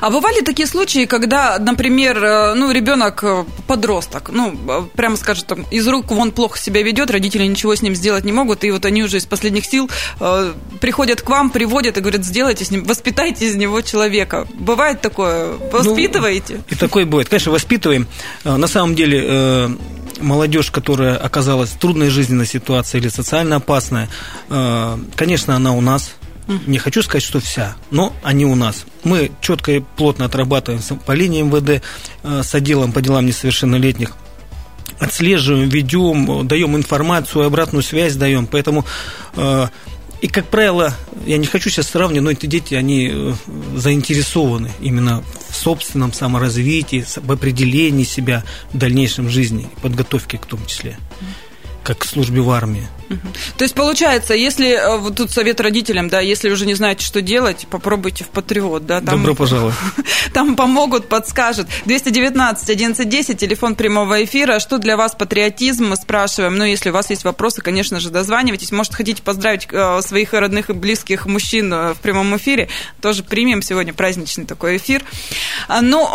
А 0.00 0.10
бывали 0.10 0.40
такие 0.40 0.66
случаи, 0.66 1.06
когда, 1.06 1.58
например, 1.58 2.22
э, 2.22 2.54
ну, 2.54 2.70
ребенок 2.70 3.22
э, 3.24 3.44
подросток, 3.66 4.30
ну, 4.32 4.54
э, 4.68 4.82
прямо 4.94 5.16
скажем, 5.16 5.44
там, 5.46 5.66
из 5.70 5.86
рук 5.88 6.10
вон 6.10 6.32
плохо 6.32 6.58
себя 6.58 6.82
ведет, 6.82 7.10
родители 7.10 7.44
ничего 7.46 7.74
с 7.74 7.82
ним 7.82 7.94
сделать 7.94 8.24
не 8.24 8.32
могут, 8.32 8.64
и 8.64 8.70
вот 8.70 8.84
они 8.84 9.02
уже 9.02 9.18
из 9.18 9.26
последних 9.26 9.64
сил 9.64 9.90
э, 10.20 10.52
приходят 10.80 11.22
к 11.22 11.28
вам, 11.28 11.50
приводят 11.50 11.96
и 11.96 12.00
говорят, 12.00 12.24
сделайте 12.24 12.64
с 12.64 12.70
ним, 12.70 12.84
воспитайте 12.84 13.46
из 13.46 13.56
него 13.56 13.80
человека. 13.80 14.46
Бывает 14.54 15.00
такое? 15.00 15.54
Воспитываете? 15.72 16.54
Ну, 16.56 16.62
и 16.70 16.74
такое 16.74 17.06
бывает. 17.06 17.28
Конечно, 17.28 17.52
воспитываем. 17.52 18.06
На 18.44 18.66
самом 18.66 18.94
деле, 18.94 19.22
э, 19.24 19.68
молодежь, 20.20 20.70
которая 20.70 21.16
оказалась 21.16 21.70
в 21.70 21.78
трудной 21.78 22.08
жизненной 22.10 22.46
ситуации 22.46 22.98
или 22.98 23.08
социально 23.08 23.56
опасная, 23.56 24.08
э, 24.48 24.98
конечно, 25.14 25.56
она 25.56 25.72
у 25.72 25.80
нас. 25.80 26.12
Не 26.66 26.78
хочу 26.78 27.02
сказать, 27.02 27.24
что 27.24 27.40
вся, 27.40 27.76
но 27.90 28.12
они 28.22 28.44
у 28.46 28.54
нас. 28.54 28.86
Мы 29.02 29.32
четко 29.40 29.72
и 29.72 29.80
плотно 29.80 30.26
отрабатываем 30.26 30.80
по 31.04 31.12
линии 31.12 31.42
МВД 31.42 31.82
э, 32.22 32.42
с 32.42 32.54
отделом 32.54 32.92
по 32.92 33.02
делам 33.02 33.26
несовершеннолетних 33.26 34.16
отслеживаем, 34.98 35.68
ведем, 35.68 36.46
даем 36.46 36.76
информацию, 36.76 37.44
обратную 37.44 37.82
связь 37.82 38.14
даем. 38.14 38.46
Поэтому 38.46 38.86
э, 39.34 39.66
и, 40.22 40.28
как 40.28 40.46
правило, 40.46 40.94
я 41.26 41.36
не 41.36 41.46
хочу 41.46 41.68
сейчас 41.68 41.88
сравнивать, 41.88 42.24
но 42.24 42.30
эти 42.30 42.46
дети, 42.46 42.74
они 42.74 43.34
заинтересованы 43.74 44.70
именно 44.80 45.22
в 45.48 45.56
собственном 45.56 46.12
саморазвитии, 46.12 47.04
в 47.04 47.32
определении 47.32 48.04
себя 48.04 48.44
в 48.72 48.78
дальнейшем 48.78 49.28
жизни, 49.28 49.68
подготовке 49.82 50.38
к 50.38 50.46
том 50.46 50.64
числе, 50.66 50.98
как 51.82 51.98
к 51.98 52.04
службе 52.04 52.40
в 52.40 52.50
армии. 52.50 52.88
То 53.56 53.64
есть, 53.64 53.74
получается, 53.74 54.34
если 54.34 54.70
э, 54.70 54.96
вот 54.98 55.16
тут 55.16 55.30
совет 55.30 55.60
родителям, 55.60 56.08
да, 56.08 56.20
если 56.20 56.50
уже 56.50 56.66
не 56.66 56.74
знаете, 56.74 57.04
что 57.04 57.22
делать, 57.22 57.66
попробуйте 57.70 58.24
в 58.24 58.28
Патриот, 58.28 58.86
да. 58.86 59.00
Там, 59.00 59.18
Добро 59.18 59.34
пожаловать. 59.34 59.74
Там 60.32 60.56
помогут, 60.56 61.08
подскажут. 61.08 61.68
219 61.84 62.64
1110, 62.64 63.38
телефон 63.38 63.74
прямого 63.74 64.24
эфира. 64.24 64.58
Что 64.58 64.78
для 64.78 64.96
вас 64.96 65.14
патриотизм, 65.14 65.86
мы 65.86 65.96
спрашиваем. 65.96 66.56
Ну, 66.56 66.64
если 66.64 66.90
у 66.90 66.92
вас 66.92 67.10
есть 67.10 67.24
вопросы, 67.24 67.62
конечно 67.62 68.00
же, 68.00 68.10
дозванивайтесь. 68.10 68.72
Может, 68.72 68.94
хотите 68.94 69.22
поздравить 69.22 69.68
э, 69.70 70.00
своих 70.02 70.32
родных 70.32 70.70
и 70.70 70.72
близких 70.72 71.26
мужчин 71.26 71.72
э, 71.72 71.94
в 71.94 71.98
прямом 71.98 72.36
эфире. 72.36 72.68
Тоже 73.00 73.22
примем 73.22 73.62
сегодня 73.62 73.94
праздничный 73.94 74.44
такой 74.44 74.76
эфир. 74.78 75.04
А, 75.68 75.80
ну, 75.80 76.06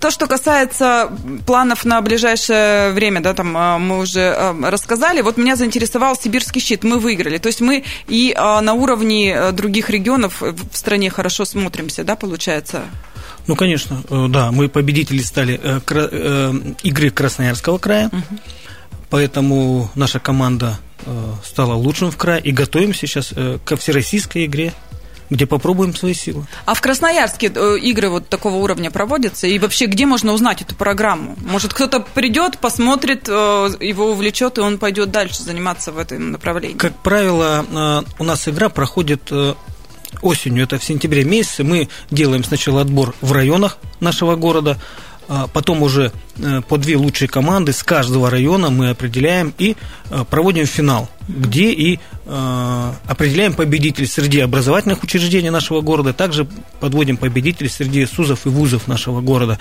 то, 0.00 0.10
что 0.10 0.26
касается 0.26 1.10
планов 1.46 1.84
на 1.84 2.00
ближайшее 2.00 2.90
время, 2.90 3.20
да, 3.20 3.34
там 3.34 3.52
мы 3.82 3.98
уже 3.98 4.54
рассказали. 4.62 5.20
Вот 5.20 5.36
меня 5.36 5.56
заинтересовал 5.56 6.16
сибирский 6.24 6.60
щит. 6.60 6.84
Мы 6.84 6.98
выиграли. 6.98 7.38
То 7.38 7.48
есть 7.48 7.60
мы 7.60 7.84
и 8.08 8.34
на 8.36 8.72
уровне 8.72 9.52
других 9.52 9.90
регионов 9.90 10.40
в 10.40 10.76
стране 10.76 11.10
хорошо 11.10 11.44
смотримся, 11.44 12.04
да, 12.04 12.16
получается? 12.16 12.82
Ну, 13.46 13.56
конечно, 13.56 14.02
э, 14.08 14.26
да, 14.28 14.52
мы 14.52 14.68
победители 14.68 15.20
стали 15.20 15.60
э, 15.62 15.80
э, 15.86 16.52
игры 16.82 17.10
Красноярского 17.10 17.78
края, 17.78 18.08
угу. 18.08 18.38
поэтому 19.10 19.90
наша 19.94 20.18
команда 20.18 20.78
стала 21.44 21.74
лучшим 21.74 22.10
в 22.10 22.16
крае 22.16 22.40
и 22.40 22.50
готовимся 22.50 23.06
сейчас 23.06 23.34
ко 23.66 23.76
всероссийской 23.76 24.46
игре 24.46 24.72
где 25.30 25.46
попробуем 25.46 25.94
свои 25.94 26.14
силы. 26.14 26.46
А 26.66 26.74
в 26.74 26.80
Красноярске 26.80 27.46
игры 27.82 28.08
вот 28.08 28.28
такого 28.28 28.56
уровня 28.56 28.90
проводятся? 28.90 29.46
И 29.46 29.58
вообще, 29.58 29.86
где 29.86 30.06
можно 30.06 30.32
узнать 30.32 30.62
эту 30.62 30.74
программу? 30.74 31.36
Может, 31.44 31.74
кто-то 31.74 32.00
придет, 32.00 32.58
посмотрит, 32.58 33.28
его 33.28 34.10
увлечет, 34.10 34.58
и 34.58 34.60
он 34.60 34.78
пойдет 34.78 35.10
дальше 35.10 35.42
заниматься 35.42 35.92
в 35.92 35.98
этом 35.98 36.32
направлении? 36.32 36.76
Как 36.76 36.94
правило, 36.96 38.04
у 38.18 38.24
нас 38.24 38.48
игра 38.48 38.68
проходит 38.68 39.32
осенью, 40.22 40.64
это 40.64 40.78
в 40.78 40.84
сентябре 40.84 41.24
месяце, 41.24 41.64
мы 41.64 41.88
делаем 42.10 42.44
сначала 42.44 42.82
отбор 42.82 43.14
в 43.20 43.32
районах 43.32 43.78
нашего 44.00 44.36
города, 44.36 44.78
потом 45.52 45.82
уже 45.82 46.12
э, 46.38 46.60
по 46.68 46.78
две 46.78 46.96
лучшие 46.96 47.28
команды 47.28 47.72
с 47.72 47.82
каждого 47.82 48.30
района 48.30 48.70
мы 48.70 48.90
определяем 48.90 49.54
и 49.58 49.76
э, 50.10 50.24
проводим 50.28 50.66
финал, 50.66 51.08
где 51.28 51.70
и 51.70 51.98
э, 52.26 52.92
определяем 53.06 53.54
победителей 53.54 54.06
среди 54.06 54.40
образовательных 54.40 55.02
учреждений 55.02 55.50
нашего 55.50 55.80
города, 55.80 56.12
также 56.12 56.46
подводим 56.80 57.16
победителей 57.16 57.68
среди 57.68 58.04
СУЗов 58.06 58.46
и 58.46 58.48
вузов 58.48 58.86
нашего 58.86 59.20
города. 59.20 59.58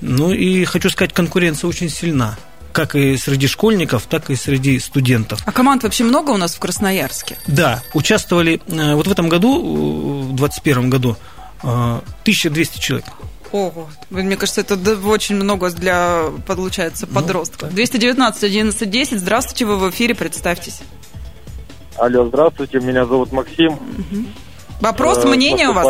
Ну 0.00 0.32
и 0.32 0.64
хочу 0.64 0.90
сказать, 0.90 1.12
конкуренция 1.12 1.68
очень 1.68 1.88
сильна 1.88 2.38
как 2.72 2.94
и 2.96 3.18
среди 3.18 3.48
школьников, 3.48 4.04
так 4.08 4.30
и 4.30 4.34
среди 4.34 4.78
студентов. 4.78 5.40
А 5.44 5.52
команд 5.52 5.82
вообще 5.82 6.04
много 6.04 6.30
у 6.30 6.38
нас 6.38 6.54
в 6.54 6.58
Красноярске? 6.58 7.36
Да, 7.46 7.82
участвовали 7.92 8.62
вот 8.66 9.06
в 9.06 9.10
этом 9.10 9.28
году, 9.28 10.22
в 10.22 10.36
2021 10.36 10.88
году, 10.88 11.16
1200 11.62 12.78
э, 12.78 12.80
человек. 12.80 13.06
Ого, 13.52 13.88
мне 14.08 14.36
кажется, 14.36 14.62
это 14.62 14.76
очень 15.06 15.36
много 15.36 15.70
для, 15.70 16.24
получается, 16.46 17.06
ну, 17.06 17.14
подростков. 17.14 17.68
Ну, 17.68 17.76
219 17.76 18.44
11 18.44 18.90
10, 18.90 19.20
здравствуйте, 19.20 19.66
вы 19.66 19.76
в 19.76 19.90
эфире, 19.90 20.14
представьтесь. 20.14 20.80
Алло, 21.98 22.26
здравствуйте, 22.26 22.80
меня 22.80 23.04
зовут 23.04 23.30
Максим. 23.32 23.74
Угу. 23.74 24.24
Вопрос, 24.80 25.24
мнение 25.24 25.68
у 25.68 25.74
вас? 25.74 25.86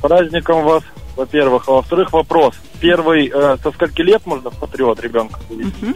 праздником 0.00 0.64
вас, 0.64 0.84
во-первых. 1.16 1.64
А 1.68 1.72
во-вторых, 1.72 2.12
вопрос. 2.12 2.54
Первый, 2.80 3.30
э, 3.34 3.56
со 3.62 3.72
скольки 3.72 4.00
лет 4.00 4.24
можно 4.24 4.50
в 4.50 4.58
патриот 4.58 5.00
ребенка? 5.00 5.40
Угу. 5.50 5.94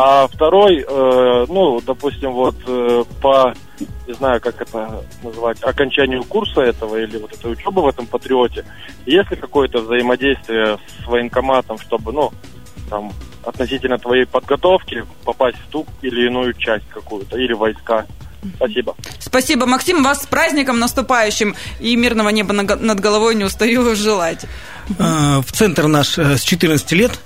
А 0.00 0.28
второй, 0.28 0.86
э, 0.88 1.46
ну, 1.48 1.80
допустим, 1.80 2.30
вот 2.30 2.54
э, 2.68 3.02
по, 3.20 3.52
не 4.06 4.14
знаю, 4.14 4.40
как 4.40 4.62
это 4.62 5.02
называть, 5.24 5.60
окончанию 5.60 6.22
курса 6.22 6.60
этого 6.60 7.02
или 7.02 7.18
вот 7.18 7.32
этой 7.32 7.50
учебы 7.50 7.82
в 7.82 7.88
этом 7.88 8.06
патриоте, 8.06 8.64
есть 9.06 9.28
ли 9.28 9.36
какое-то 9.36 9.80
взаимодействие 9.80 10.78
с 11.02 11.06
военкоматом, 11.08 11.78
чтобы, 11.80 12.12
ну, 12.12 12.30
там, 12.88 13.12
относительно 13.44 13.98
твоей 13.98 14.24
подготовки 14.24 15.04
попасть 15.24 15.58
в 15.58 15.68
ту 15.68 15.84
или 16.00 16.26
иную 16.26 16.54
часть 16.54 16.88
какую-то, 16.90 17.36
или 17.36 17.52
войска? 17.52 18.06
Спасибо. 18.54 18.94
Спасибо, 19.18 19.66
Максим. 19.66 20.04
Вас 20.04 20.22
с 20.22 20.26
праздником 20.26 20.78
наступающим 20.78 21.56
и 21.80 21.96
мирного 21.96 22.28
неба 22.28 22.52
над 22.52 23.00
головой 23.00 23.34
не 23.34 23.42
устаю 23.42 23.96
желать. 23.96 24.46
А, 25.00 25.42
в 25.42 25.50
центр 25.50 25.88
наш 25.88 26.18
э, 26.18 26.36
с 26.36 26.42
14 26.42 26.92
лет 26.92 27.18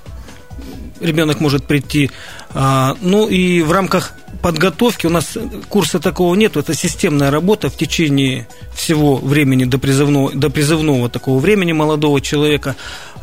ребенок 1.03 1.39
может 1.39 1.65
прийти. 1.65 2.09
А, 2.51 2.95
ну 3.01 3.27
и 3.27 3.61
в 3.61 3.71
рамках 3.71 4.13
подготовки 4.41 5.05
у 5.05 5.09
нас 5.09 5.37
курса 5.69 5.99
такого 5.99 6.35
нет, 6.35 6.57
это 6.57 6.73
системная 6.73 7.31
работа 7.31 7.69
в 7.69 7.77
течение 7.77 8.47
всего 8.73 9.15
времени 9.15 9.65
до 9.65 9.77
призывного, 9.77 10.31
до 10.31 10.49
призывного 10.49 11.09
такого 11.09 11.39
времени 11.39 11.71
молодого 11.71 12.19
человека, 12.21 12.75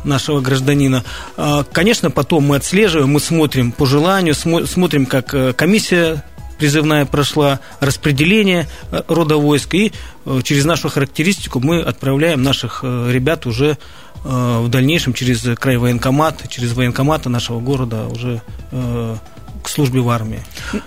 нашего 0.03 0.41
гражданина. 0.41 1.03
А, 1.37 1.63
конечно, 1.63 2.11
потом 2.11 2.45
мы 2.45 2.55
отслеживаем, 2.57 3.09
мы 3.09 3.19
смотрим 3.19 3.71
по 3.71 3.85
желанию, 3.85 4.33
смотрим, 4.33 5.05
как 5.05 5.33
э, 5.33 5.53
комиссия 5.53 6.23
призывная 6.57 7.05
прошла, 7.05 7.59
распределение 7.79 8.67
э, 8.91 9.01
рода 9.07 9.37
войск, 9.37 9.73
и 9.73 9.91
э, 10.25 10.41
через 10.43 10.65
нашу 10.65 10.89
характеристику 10.89 11.59
мы 11.59 11.81
отправляем 11.81 12.43
наших 12.43 12.83
ребят 12.83 13.45
уже 13.45 13.77
в 14.23 14.67
дальнейшем 14.67 15.13
через 15.13 15.41
край 15.57 15.77
военкомат, 15.77 16.47
через 16.49 16.73
военкоматы 16.73 17.29
нашего 17.29 17.59
города 17.59 18.07
уже 18.07 18.41
к 19.61 19.69
службе 19.69 20.01
в 20.01 20.09
армии. 20.09 20.43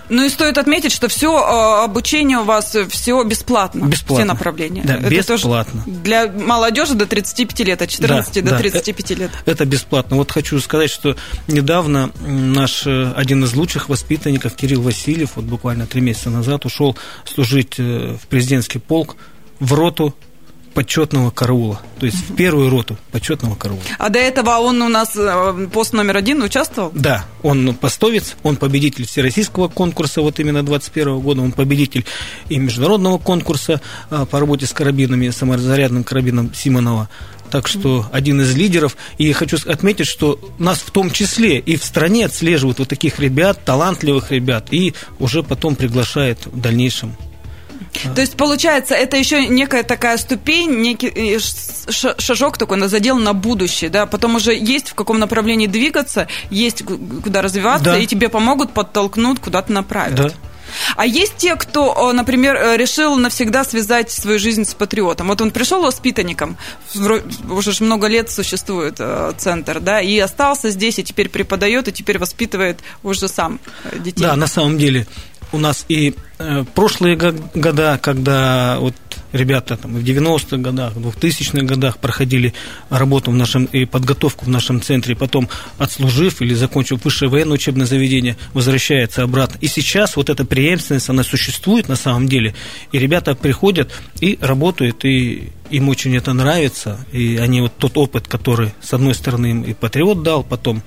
Ну 0.09 0.25
и 0.25 0.29
стоит 0.29 0.59
отметить, 0.59 0.93
что 0.93 1.09
все 1.09 1.37
а, 1.37 1.85
обучение 1.85 2.39
у 2.39 2.45
вас 2.45 2.77
все 2.89 3.23
бесплатно. 3.25 3.87
Бесплатно. 3.87 4.17
Все 4.17 4.25
направления. 4.25 4.83
Да, 4.85 4.97
это 4.97 5.35
бесплатно. 5.35 5.83
для 5.87 6.31
молодежи 6.31 6.95
до 6.95 7.07
35 7.07 7.61
лет, 7.61 7.83
от 7.83 7.89
14 7.89 8.35
да, 8.35 8.43
до 8.43 8.51
да, 8.51 8.59
35 8.59 9.11
лет. 9.11 9.31
Это 9.47 9.65
бесплатно. 9.65 10.17
Вот 10.17 10.31
хочу 10.31 10.59
сказать, 10.61 10.91
что 10.91 11.17
недавно 11.47 12.11
наш 12.27 12.87
э, 12.87 13.13
один 13.17 13.45
из 13.45 13.55
лучших 13.55 13.89
воспитанников 13.89 14.55
Кирилл 14.55 14.83
Васильев, 14.83 15.33
вот 15.37 15.45
буквально 15.45 15.87
три 15.87 16.01
месяца 16.01 16.31
назад, 16.31 16.65
ушел 16.67 16.97
служить 17.25 17.75
э, 17.79 18.17
в 18.21 18.27
президентский 18.27 18.79
полк 18.79 19.17
в 19.61 19.73
роту 19.73 20.15
почетного 20.75 21.31
караула, 21.31 21.81
то 21.99 22.07
есть 22.07 22.19
в 22.29 22.35
первую 22.35 22.69
роту 22.69 22.99
почетного 23.13 23.55
караула. 23.55 23.83
А 23.99 24.09
до 24.11 24.19
этого 24.19 24.51
он 24.59 24.83
у 24.83 24.89
нас 24.89 25.17
э, 25.17 25.69
пост 25.73 25.93
номер 25.93 26.17
один 26.17 26.43
участвовал? 26.43 26.91
Да, 26.95 27.25
он 27.43 27.75
постовец, 27.75 28.37
он 28.43 28.57
победитель 28.57 29.07
всероссийского 29.07 29.69
конкурса 29.69 30.21
вот 30.21 30.41
именно 30.41 30.63
21 30.65 31.21
года, 31.21 31.43
он 31.43 31.53
победитель 31.53 32.05
и 32.49 32.59
международного 32.59 33.19
конкурса 33.19 33.81
э, 34.11 34.27
по 34.31 34.41
работе 34.41 34.67
с 34.67 34.73
карабинами, 34.73 35.31
самозарядным 35.31 36.05
карабином 36.05 36.53
Симонова. 36.53 37.09
Так 37.51 37.69
что 37.69 38.07
один 38.11 38.41
из 38.41 38.57
лидеров. 38.57 38.97
И 39.17 39.31
хочу 39.31 39.59
отметить, 39.67 40.09
что 40.09 40.41
нас 40.59 40.79
в 40.79 40.91
том 40.91 41.13
числе 41.13 41.61
и 41.61 41.77
в 41.77 41.85
стране 41.85 42.27
отслеживают 42.27 42.81
вот 42.81 42.89
таких 42.89 43.21
ребят, 43.21 43.65
талантливых 43.65 44.33
ребят, 44.33 44.73
и 44.73 44.93
уже 45.21 45.45
потом 45.45 45.77
приглашают 45.77 46.47
в 46.47 46.61
дальнейшем 46.61 47.15
то 48.15 48.21
есть, 48.21 48.37
получается, 48.37 48.95
это 48.95 49.17
еще 49.17 49.47
некая 49.47 49.83
такая 49.83 50.17
ступень, 50.17 50.71
некий 50.81 51.09
э, 51.09 51.39
шажок 52.19 52.59
такой 52.59 52.77
на 52.77 52.89
задел 52.89 53.19
на 53.19 53.33
будущее, 53.33 53.91
да, 53.91 54.07
потом 54.07 54.37
уже 54.37 54.55
есть 54.55 54.91
в 54.91 54.95
каком 54.95 55.19
направлении 55.19 55.67
двигаться, 55.67 56.29
есть 56.51 56.83
куда 56.85 57.43
развиваться, 57.43 57.85
да. 57.85 57.99
и 57.99 58.07
тебе 58.07 58.29
помогут, 58.29 58.73
подтолкнут, 58.73 59.39
куда-то 59.39 59.73
направят. 59.73 60.15
Да. 60.15 60.31
А 60.97 61.07
есть 61.07 61.37
те, 61.37 61.57
кто, 61.57 62.13
например, 62.13 62.57
э, 62.57 62.77
решил 62.77 63.17
навсегда 63.17 63.65
связать 63.65 64.11
свою 64.11 64.39
жизнь 64.39 64.65
с 64.65 64.75
патриотом. 64.75 65.29
Вот 65.29 65.41
он 65.41 65.51
пришел 65.51 65.83
воспитанником, 65.83 66.57
уже 66.95 67.85
много 67.85 68.07
лет 68.07 68.31
существует 68.31 68.97
э, 68.99 69.33
центр, 69.39 69.81
да, 69.81 70.01
и 70.01 70.19
остался 70.19 70.71
здесь, 70.71 70.99
и 70.99 71.05
теперь 71.05 71.29
преподает, 71.29 71.89
и 71.89 71.93
теперь 71.93 72.19
воспитывает 72.19 72.81
уже 73.03 73.29
сам 73.29 73.61
детей. 73.93 74.23
Да, 74.23 74.37
на 74.37 74.47
самом 74.47 74.79
деле 74.79 75.07
у 75.55 75.59
нас 75.59 75.85
и 75.89 76.15
э, 76.39 76.65
прошлые 76.75 77.17
года, 77.17 77.99
когда 78.03 78.79
вот 78.81 78.95
ребята 79.33 79.77
там, 79.77 79.95
в 79.95 80.03
90-х 80.03 80.57
годах, 80.57 80.95
в 80.95 81.17
2000-х 81.17 81.63
годах 81.65 81.99
проходили 81.99 82.55
работу 82.91 83.31
в 83.31 83.35
нашем 83.35 83.65
и 83.67 83.85
подготовку 83.85 84.45
в 84.45 84.49
нашем 84.49 84.81
центре, 84.81 85.17
потом 85.17 85.49
отслужив 85.79 86.43
или 86.43 86.55
закончив 86.55 87.05
высшее 87.05 87.31
военное 87.31 87.55
учебное 87.55 87.87
заведение, 87.87 88.37
возвращается 88.53 89.23
обратно. 89.23 89.59
И 89.61 89.67
сейчас 89.67 90.17
вот 90.17 90.31
эта 90.31 90.45
преемственность, 90.45 91.09
она 91.09 91.25
существует 91.25 91.89
на 91.89 91.97
самом 91.97 92.29
деле, 92.29 92.55
и 92.93 92.99
ребята 92.99 93.35
приходят 93.35 93.93
и 94.21 94.39
работают, 94.41 95.05
и 95.05 95.51
им 95.71 95.89
очень 95.89 96.17
это 96.17 96.33
нравится, 96.33 96.99
и 97.13 97.37
они 97.37 97.61
вот 97.61 97.77
тот 97.77 97.97
опыт, 97.97 98.29
который, 98.29 98.73
с 98.81 98.93
одной 98.93 99.15
стороны, 99.15 99.47
им 99.47 99.63
и 99.63 99.75
патриот 99.75 100.23
дал, 100.23 100.43
потом 100.43 100.83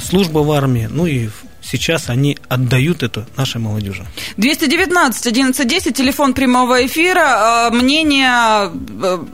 служба 0.00 0.40
в 0.40 0.52
армии, 0.52 0.88
ну 0.90 1.06
и 1.06 1.28
сейчас 1.62 2.08
они 2.08 2.38
отдают 2.48 3.02
это 3.02 3.26
нашей 3.36 3.60
молодежи. 3.60 4.04
219 4.36 5.26
1110, 5.26 5.96
телефон 5.96 6.34
прямого 6.34 6.86
эфира, 6.86 7.70
мнения, 7.72 8.70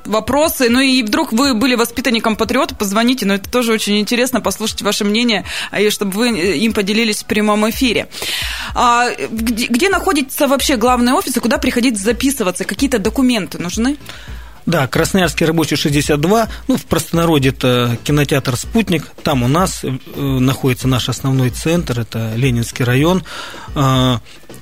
вопросы, 0.04 0.68
ну 0.68 0.80
и 0.80 1.02
вдруг 1.02 1.32
вы 1.32 1.54
были 1.54 1.74
воспитанником 1.74 2.36
патриота, 2.36 2.74
позвоните, 2.74 3.26
но 3.26 3.34
это 3.34 3.50
тоже 3.50 3.72
очень 3.72 3.98
интересно 3.98 4.40
послушать 4.40 4.82
ваше 4.82 5.04
мнение, 5.04 5.44
и 5.78 5.90
чтобы 5.90 6.12
вы 6.12 6.28
им 6.30 6.72
поделились 6.72 7.22
в 7.22 7.26
прямом 7.26 7.68
эфире. 7.70 8.08
А, 8.74 9.10
где, 9.30 9.66
где 9.66 9.88
находится 9.88 10.48
вообще 10.48 10.76
главный 10.76 11.12
офис 11.12 11.36
и 11.36 11.40
куда 11.40 11.58
приходить 11.58 11.98
записываться? 11.98 12.64
Какие-то 12.64 12.98
документы 12.98 13.58
нужны? 13.58 13.96
Да, 14.64 14.86
Красноярский 14.86 15.46
рабочий 15.46 15.76
62, 15.76 16.48
ну, 16.68 16.76
в 16.76 16.84
простонародье 16.84 17.50
это 17.50 17.98
кинотеатр 18.04 18.56
«Спутник», 18.56 19.06
там 19.22 19.42
у 19.42 19.48
нас 19.48 19.82
э, 19.82 19.90
находится 20.16 20.86
наш 20.86 21.08
основной 21.08 21.50
центр, 21.50 22.00
это 22.00 22.32
Ленинский 22.36 22.84
район. 22.84 23.24
Э, 23.74 24.18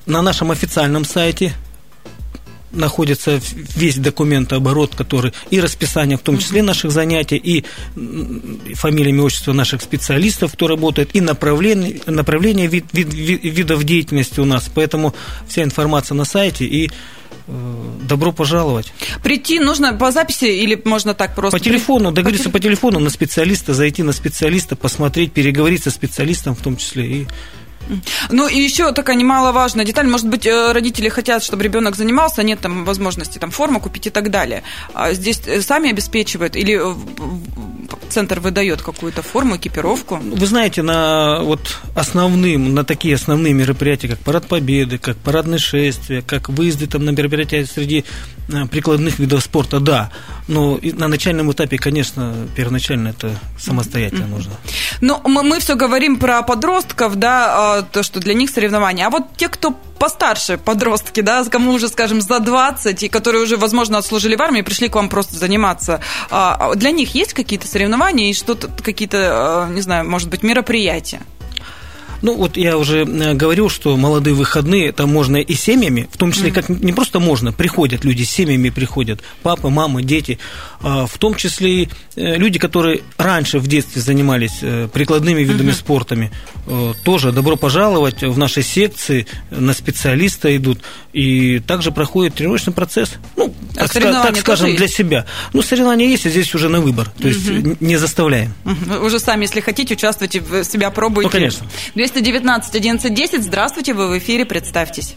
на 0.07 0.23
нашем 0.23 0.51
официальном 0.51 1.05
сайте 1.05 1.55
находится 2.73 3.41
весь 3.77 3.97
документооборот, 3.97 4.95
который 4.95 5.33
и 5.51 5.61
расписание, 5.61 6.17
в 6.17 6.23
том 6.23 6.39
числе 6.39 6.63
наших 6.63 6.93
занятий, 6.93 7.37
и 7.37 7.65
фамилия, 8.75 9.11
имя, 9.11 9.25
отчество 9.25 9.53
наших 9.53 9.83
специалистов, 9.83 10.53
кто 10.53 10.69
работает, 10.69 11.11
и 11.15 11.21
направление, 11.21 12.01
направление 12.07 12.69
вид, 12.69 12.87
вид, 12.93 13.13
видов 13.13 13.85
деятельности 13.85 14.41
у 14.41 14.45
нас. 14.45 14.71
Поэтому 14.73 15.15
вся 15.49 15.63
информация 15.63 16.15
на 16.15 16.25
сайте 16.25 16.65
и 16.65 16.91
добро 18.03 18.33
пожаловать. 18.33 18.93
Прийти 19.23 19.61
нужно 19.61 19.93
по 19.95 20.11
записи 20.11 20.45
или 20.45 20.81
можно 20.85 21.15
так 21.15 21.35
просто? 21.35 21.59
По 21.59 21.65
телефону, 21.65 22.13
договориться 22.13 22.51
по, 22.51 22.59
по 22.59 22.61
телефону 22.61 22.99
на 22.99 23.11
специалиста, 23.11 23.75
зайти 23.75 24.03
на 24.03 24.13
специалиста, 24.13 24.77
посмотреть, 24.77 25.33
переговорить 25.33 25.83
со 25.85 25.91
специалистом 25.91 26.55
в 26.55 26.61
том 26.61 26.77
числе 26.77 27.07
и 27.07 27.27
ну 28.31 28.49
и 28.49 28.59
еще 28.59 28.93
такая 28.93 29.17
немаловажная 29.17 29.85
деталь, 29.85 30.07
может 30.07 30.29
быть, 30.29 30.47
э, 30.47 30.73
родители 30.73 31.09
хотят, 31.09 31.43
чтобы 31.43 31.65
ребенок 31.65 31.97
занимался, 31.97 32.43
нет 32.43 32.61
там 32.61 32.85
возможности 32.85 33.39
там 33.39 33.51
форму 33.51 33.81
купить 33.81 34.07
и 34.07 34.11
так 34.11 34.31
далее. 34.31 34.63
А 34.95 35.13
здесь 35.13 35.43
э, 35.47 35.61
сами 35.63 35.91
обеспечивают 35.91 36.57
или 36.57 36.81
центр 38.11 38.41
выдает 38.41 38.83
какую-то 38.83 39.23
форму, 39.23 39.57
экипировку? 39.57 40.17
Вы 40.17 40.47
знаете, 40.47 40.83
на 40.83 41.41
вот 41.43 41.79
основным, 41.95 42.75
на 42.75 42.85
такие 42.85 43.15
основные 43.15 43.55
мероприятия, 43.55 44.09
как 44.09 44.19
Парад 44.19 44.47
Победы, 44.47 44.99
как 44.99 45.17
парадные 45.17 45.59
шествия, 45.59 46.23
как 46.23 46.49
выезды 46.49 46.87
там 46.87 47.05
на 47.05 47.11
мероприятия 47.11 47.65
среди 47.67 48.05
э, 48.49 48.67
прикладных 48.67 49.19
видов 49.19 49.43
спорта, 49.43 49.81
да. 49.81 50.11
Но 50.49 50.79
на 50.83 51.09
начальном 51.09 51.53
этапе, 51.53 51.79
конечно, 51.79 52.35
первоначально 52.57 53.09
это 53.09 53.31
самостоятельно 53.59 54.25
mm-hmm. 54.25 54.29
нужно. 54.29 54.53
Ну, 55.01 55.21
мы, 55.25 55.43
мы 55.43 55.61
все 55.61 55.77
говорим 55.77 56.19
про 56.19 56.43
подростков, 56.43 57.17
да, 57.17 57.80
а, 57.81 57.83
то, 57.83 58.03
что 58.03 58.21
для 58.21 58.35
них 58.35 58.51
соревнования. 58.51 59.07
А 59.07 59.11
вот 59.11 59.25
те, 59.37 59.49
кто 59.49 59.73
постарше 59.99 60.59
подростки, 60.59 61.21
да, 61.21 61.45
кому 61.45 61.73
уже, 61.73 61.89
скажем, 61.89 62.21
за 62.21 62.41
20, 62.41 63.03
и 63.03 63.09
которые 63.09 63.43
уже, 63.43 63.57
возможно, 63.57 63.99
отслужили 63.99 64.37
в 64.37 64.43
армии, 64.43 64.63
пришли 64.63 64.89
к 64.89 64.95
вам 64.95 65.09
просто 65.09 65.37
заниматься, 65.37 66.01
а, 66.31 66.57
а 66.59 66.75
для 66.75 66.91
них 66.91 67.15
есть 67.15 67.35
какие-то 67.35 67.67
соревнования 67.67 68.31
и 68.31 68.35
что-то, 68.35 68.69
какие-то, 68.69 69.69
не 69.71 69.81
знаю, 69.81 70.09
может 70.09 70.29
быть, 70.31 70.43
мероприятия? 70.43 71.21
Ну, 72.23 72.37
вот 72.37 72.57
я 72.57 72.77
уже 72.77 73.05
э, 73.05 73.35
говорил, 73.35 73.71
что 73.71 73.97
молодые 73.97 74.35
выходные, 74.35 74.89
это 74.89 75.07
можно 75.07 75.37
и 75.37 75.55
семьями, 75.55 76.09
в 76.13 76.19
том 76.19 76.33
числе, 76.33 76.51
как 76.51 76.69
не 76.69 76.93
просто 76.93 77.19
можно, 77.19 77.53
приходят 77.53 78.05
люди, 78.05 78.23
семьями 78.23 78.71
приходят, 78.71 79.21
папа, 79.43 79.71
мама, 79.71 80.03
дети, 80.03 80.39
а 80.81 81.07
в 81.07 81.19
том 81.19 81.35
числе 81.35 81.83
и 81.83 81.89
э, 82.17 82.37
люди, 82.37 82.59
которые 82.59 83.03
раньше 83.17 83.59
в 83.59 83.67
детстве 83.67 84.03
занимались 84.03 84.59
э, 84.63 84.89
прикладными 84.93 85.43
видами 85.43 85.71
uh 85.71 85.81
спортами, 85.81 86.31
тоже 87.05 87.33
добро 87.33 87.57
пожаловать 87.57 88.23
в 88.23 88.37
наши 88.37 88.63
секции, 88.63 89.27
на 89.51 89.73
специалиста 89.73 90.55
идут, 90.57 90.81
и 91.13 91.61
также 91.61 91.91
проходит 91.91 92.35
тренировочный 92.35 92.73
процесс, 92.73 93.13
ну, 93.37 93.55
а 93.77 93.89
так, 93.89 93.93
так 94.03 94.37
скажем, 94.37 94.77
для 94.77 94.89
себя. 94.89 95.27
Ну, 95.53 95.63
соревнования 95.63 96.07
есть, 96.07 96.27
а 96.27 96.31
здесь 96.31 96.55
уже 96.55 96.69
на 96.69 96.81
выбор, 96.81 97.11
то 97.19 97.29
есть 97.29 97.47
uh 97.47 97.77
не 97.81 97.97
заставляем. 97.97 98.53
Уже 99.03 99.19
сами, 99.19 99.43
если 99.43 99.61
хотите, 99.61 99.95
участвуйте, 99.95 100.43
себя 100.65 100.91
пробуйте. 100.91 101.29
Ну, 101.29 101.33
конечно. 101.33 101.67
219 102.13 102.71
1110. 102.71 103.43
Здравствуйте, 103.45 103.95
вы 103.95 104.09
в 104.09 104.19
эфире, 104.19 104.45
представьтесь. 104.45 105.17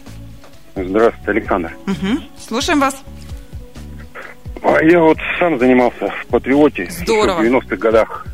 Здравствуйте, 0.76 1.30
Александр. 1.30 1.76
Угу. 1.86 2.22
Слушаем 2.48 2.80
вас. 2.80 3.02
А 4.62 4.82
я 4.82 5.00
вот 5.00 5.18
сам 5.38 5.58
занимался 5.58 6.08
в 6.08 6.26
«Патриоте» 6.28 6.88
Здорово. 6.90 7.40
в 7.40 7.44
90-х 7.44 7.76
годах. 7.76 8.26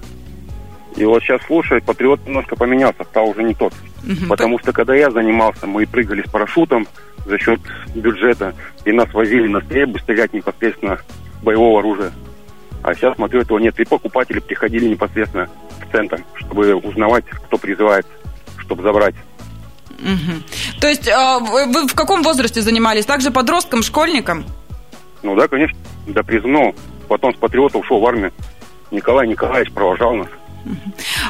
И 0.97 1.05
вот 1.05 1.23
сейчас 1.23 1.41
слушаю, 1.47 1.83
«Патриот» 1.83 2.25
немножко 2.27 2.57
поменялся, 2.57 3.05
стал 3.05 3.29
уже 3.31 3.43
не 3.43 3.55
тот. 3.55 3.73
Угу. 4.05 4.29
Потому 4.29 4.59
что 4.59 4.73
когда 4.73 4.95
я 4.95 5.11
занимался, 5.11 5.67
мы 5.67 5.87
прыгали 5.87 6.23
с 6.27 6.31
парашютом 6.31 6.87
за 7.27 7.39
счет 7.39 7.61
бюджета, 7.95 8.55
и 8.85 8.93
нас 8.93 9.13
возили 9.13 9.49
на 9.49 9.61
стрельбу 9.61 9.99
стрелять 9.99 10.33
непосредственно 10.33 11.01
боевого 11.43 11.81
оружия. 11.81 12.13
А 12.83 12.95
сейчас, 12.95 13.17
смотрю, 13.17 13.41
этого 13.41 13.59
нет. 13.59 13.79
И 13.79 13.85
покупатели 13.85 14.39
приходили 14.39 14.87
непосредственно 14.87 15.49
в 15.81 15.93
центр, 15.93 16.23
чтобы 16.35 16.75
узнавать, 16.75 17.25
кто 17.27 17.59
призывает 17.59 18.07
чтобы 18.71 18.85
забрать. 18.85 19.17
Угу. 19.99 20.81
То 20.81 20.89
есть 20.89 21.09
а, 21.09 21.41
вы 21.41 21.89
в 21.89 21.95
каком 21.95 22.23
возрасте 22.23 22.63
занимались? 22.63 23.05
Также 23.05 23.33
подростком, 23.33 23.83
школьником? 23.83 24.45
Ну 25.25 25.35
да, 25.35 25.49
конечно, 25.49 25.77
до 26.07 26.23
призывного. 26.23 26.73
Потом 27.09 27.35
с 27.35 27.37
патриота 27.37 27.79
ушел 27.79 27.99
в 27.99 28.07
армию. 28.07 28.33
Николай 28.93 29.27
Николаевич 29.27 29.73
провожал 29.73 30.15
нас. 30.15 30.29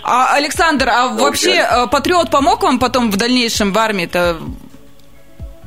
А, 0.02 0.34
Александр, 0.34 0.88
а 0.90 1.08
да, 1.08 1.14
вообще 1.14 1.54
я... 1.54 1.86
патриот 1.86 2.30
помог 2.30 2.62
вам 2.62 2.78
потом 2.78 3.10
в 3.10 3.16
дальнейшем 3.16 3.72
в 3.72 3.78
армии-то? 3.78 4.38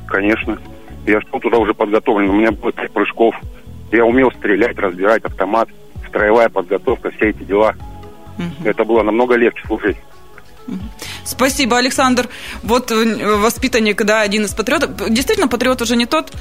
Конечно. 0.06 0.58
Я 1.06 1.20
шел 1.22 1.40
туда 1.40 1.58
уже 1.58 1.74
подготовлен. 1.74 2.30
У 2.30 2.34
меня 2.34 2.52
было 2.52 2.70
пять 2.70 2.92
прыжков. 2.92 3.34
Я 3.90 4.04
умел 4.04 4.30
стрелять, 4.30 4.78
разбирать 4.78 5.24
автомат, 5.24 5.68
строевая 6.08 6.48
подготовка, 6.48 7.10
все 7.10 7.30
эти 7.30 7.42
дела. 7.42 7.74
Угу. 8.38 8.68
Это 8.68 8.84
было 8.84 9.02
намного 9.02 9.34
легче 9.34 9.66
служить. 9.66 9.96
Спасибо, 11.24 11.78
Александр. 11.78 12.28
Вот 12.62 12.90
э, 12.90 13.36
воспитанник, 13.36 14.04
да, 14.04 14.20
один 14.20 14.44
из 14.44 14.50
патриотов. 14.50 14.90
Действительно, 15.10 15.48
патриот 15.48 15.80
уже 15.82 15.96
не 15.96 16.06
тот? 16.06 16.32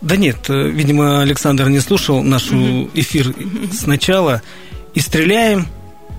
Да 0.00 0.16
нет, 0.16 0.48
э, 0.48 0.68
видимо, 0.68 1.20
Александр 1.20 1.68
не 1.68 1.80
слушал 1.80 2.22
наш 2.22 2.48
эфир 2.94 3.34
сначала. 3.72 4.42
И 4.94 5.00
стреляем, 5.00 5.66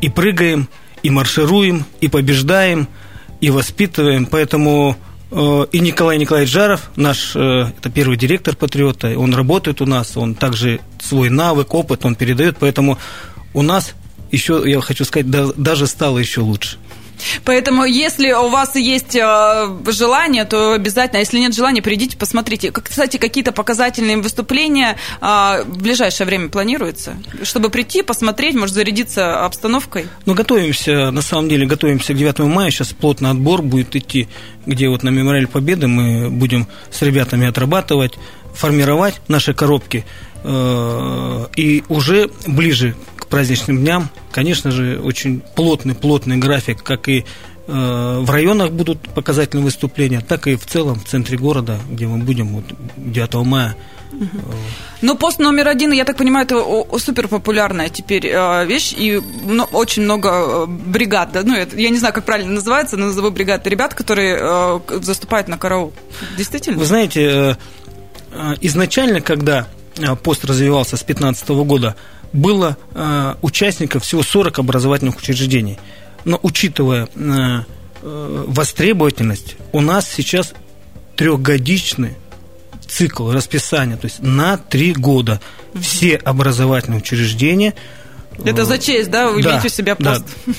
и 0.02 0.10
прыгаем, 0.10 0.69
и 1.02 1.10
маршируем, 1.10 1.86
и 2.02 2.08
побеждаем, 2.08 2.88
и 3.41 3.49
воспитываем. 3.49 4.26
Поэтому 4.26 4.95
э, 5.32 5.65
и 5.71 5.80
Николай 5.80 6.17
Николаевич 6.17 6.52
Жаров, 6.52 6.91
наш, 6.95 7.36
это 7.36 7.89
первый 7.93 8.17
директор 8.17 8.56
«Патриота», 8.56 9.17
он 9.17 9.34
работает 9.34 9.82
у 9.82 9.86
нас, 9.86 10.15
он 10.15 10.36
также 10.36 10.80
свой 11.02 11.30
навык, 11.30 11.73
опыт 11.73 12.06
он 12.06 12.15
передает, 12.15 12.58
поэтому 12.60 12.99
у 13.54 13.62
нас 13.62 13.93
еще, 14.32 14.63
я 14.65 14.82
хочу 14.82 15.06
сказать, 15.06 15.30
даже 15.30 15.88
стало 15.88 16.17
еще 16.17 16.41
лучше. 16.41 16.78
Поэтому, 17.45 17.86
если 17.86 18.32
у 18.32 18.49
вас 18.49 18.76
есть 18.76 19.15
э, 19.15 19.78
желание, 19.88 20.45
то 20.45 20.73
обязательно, 20.73 21.19
если 21.19 21.39
нет 21.39 21.54
желания, 21.56 21.82
придите, 21.82 22.17
посмотрите. 22.17 22.71
Кстати, 22.71 23.17
какие-то 23.17 23.52
показательные 23.52 24.17
выступления 24.17 24.97
э, 25.21 25.63
в 25.65 25.78
ближайшее 25.78 26.28
время 26.28 26.49
планируются, 26.49 27.17
чтобы 27.43 27.69
прийти, 27.69 28.02
посмотреть, 28.02 28.56
может, 28.56 28.76
зарядиться 28.76 29.45
обстановкой? 29.45 30.08
Ну, 30.26 30.34
готовимся, 30.34 31.12
на 31.12 31.21
самом 31.21 31.49
деле, 31.49 31.65
готовимся 31.65 32.13
к 32.13 32.17
9 32.17 32.39
мая, 32.39 32.71
сейчас 32.71 32.89
плотный 32.89 33.32
отбор 33.32 33.62
будет 33.62 33.95
идти, 33.95 34.28
где 34.65 34.89
вот 34.89 35.04
на 35.04 35.10
Мемориале 35.10 35.47
Победы 35.47 35.88
мы 35.88 36.30
будем 36.30 36.67
с 36.91 37.02
ребятами 37.02 37.47
отрабатывать, 37.47 38.13
формировать 38.54 39.15
наши 39.28 39.54
коробки, 39.54 40.06
э, 40.43 41.45
и 41.56 41.84
уже 41.89 42.30
ближе 42.45 42.95
праздничным 43.34 43.80
дням, 43.80 44.10
конечно 44.32 44.69
же, 44.69 45.02
очень 45.04 45.41
плотный, 45.56 45.96
плотный 45.96 46.38
график, 46.38 46.84
как 46.84 47.10
и 47.10 47.26
э, 47.65 48.19
в 48.22 48.30
районах 48.30 48.72
будут 48.72 49.00
показательные 49.10 49.63
выступления, 49.63 50.22
так 50.22 50.46
и 50.46 50.56
в 50.56 50.67
целом 50.67 51.00
в 51.00 51.06
центре 51.06 51.36
города, 51.36 51.80
где 51.89 52.06
мы 52.06 52.19
будем 52.19 52.50
вот 52.50 52.65
9 52.96 53.34
мая. 53.48 53.76
Ну, 55.02 55.17
пост 55.17 55.39
номер 55.39 55.67
один, 55.67 55.93
я 55.93 56.06
так 56.06 56.15
понимаю, 56.15 56.46
это 56.46 56.63
супер 57.00 57.28
популярная 57.28 57.89
теперь 57.89 58.28
э, 58.28 58.65
вещь, 58.67 58.93
и 58.96 59.19
очень 59.72 60.04
много 60.04 60.30
э, 60.30 60.65
бригад, 60.67 61.32
да, 61.32 61.41
ну, 61.41 61.56
я 61.56 61.89
не 61.89 61.98
знаю, 61.98 62.13
как 62.13 62.26
правильно 62.26 62.52
называется, 62.52 62.98
но 62.98 63.08
назову 63.08 63.32
бригад 63.32 63.65
ребят, 63.65 63.96
которые 63.96 64.80
заступают 65.02 65.48
на 65.48 65.58
караул. 65.58 65.91
Действительно? 66.38 66.78
Вы 66.78 66.86
знаете, 66.86 67.58
изначально, 68.62 69.22
когда 69.22 69.65
пост 70.22 70.46
развивался 70.46 70.98
с 70.98 71.04
2015 71.04 71.50
года, 71.50 71.96
было 72.34 72.78
э, 72.93 73.36
участников 73.41 74.04
всего 74.04 74.24
40 74.24 74.60
образовательных 74.60 75.17
учреждений. 75.17 75.78
Но 76.26 76.39
учитывая 76.41 77.06
э, 77.06 77.08
э, 78.02 78.43
востребовательность, 78.48 79.56
у 79.72 79.82
нас 79.82 80.10
сейчас 80.10 80.54
трехгодичный 81.15 82.15
цикл 82.88 83.32
расписания, 83.32 83.98
то 83.98 84.06
есть 84.06 84.22
на 84.22 84.58
три 84.58 84.93
года 84.93 85.39
все 85.80 86.15
образовательные 86.15 87.00
учреждения 87.00 87.74
Это 88.43 88.65
за 88.65 88.80
честь, 88.80 89.10
да? 89.12 89.30
Вы 89.30 89.43
да, 89.43 89.62
у 89.63 89.69
себя 89.69 89.96
пост. 89.96 90.24
Да, 90.46 90.54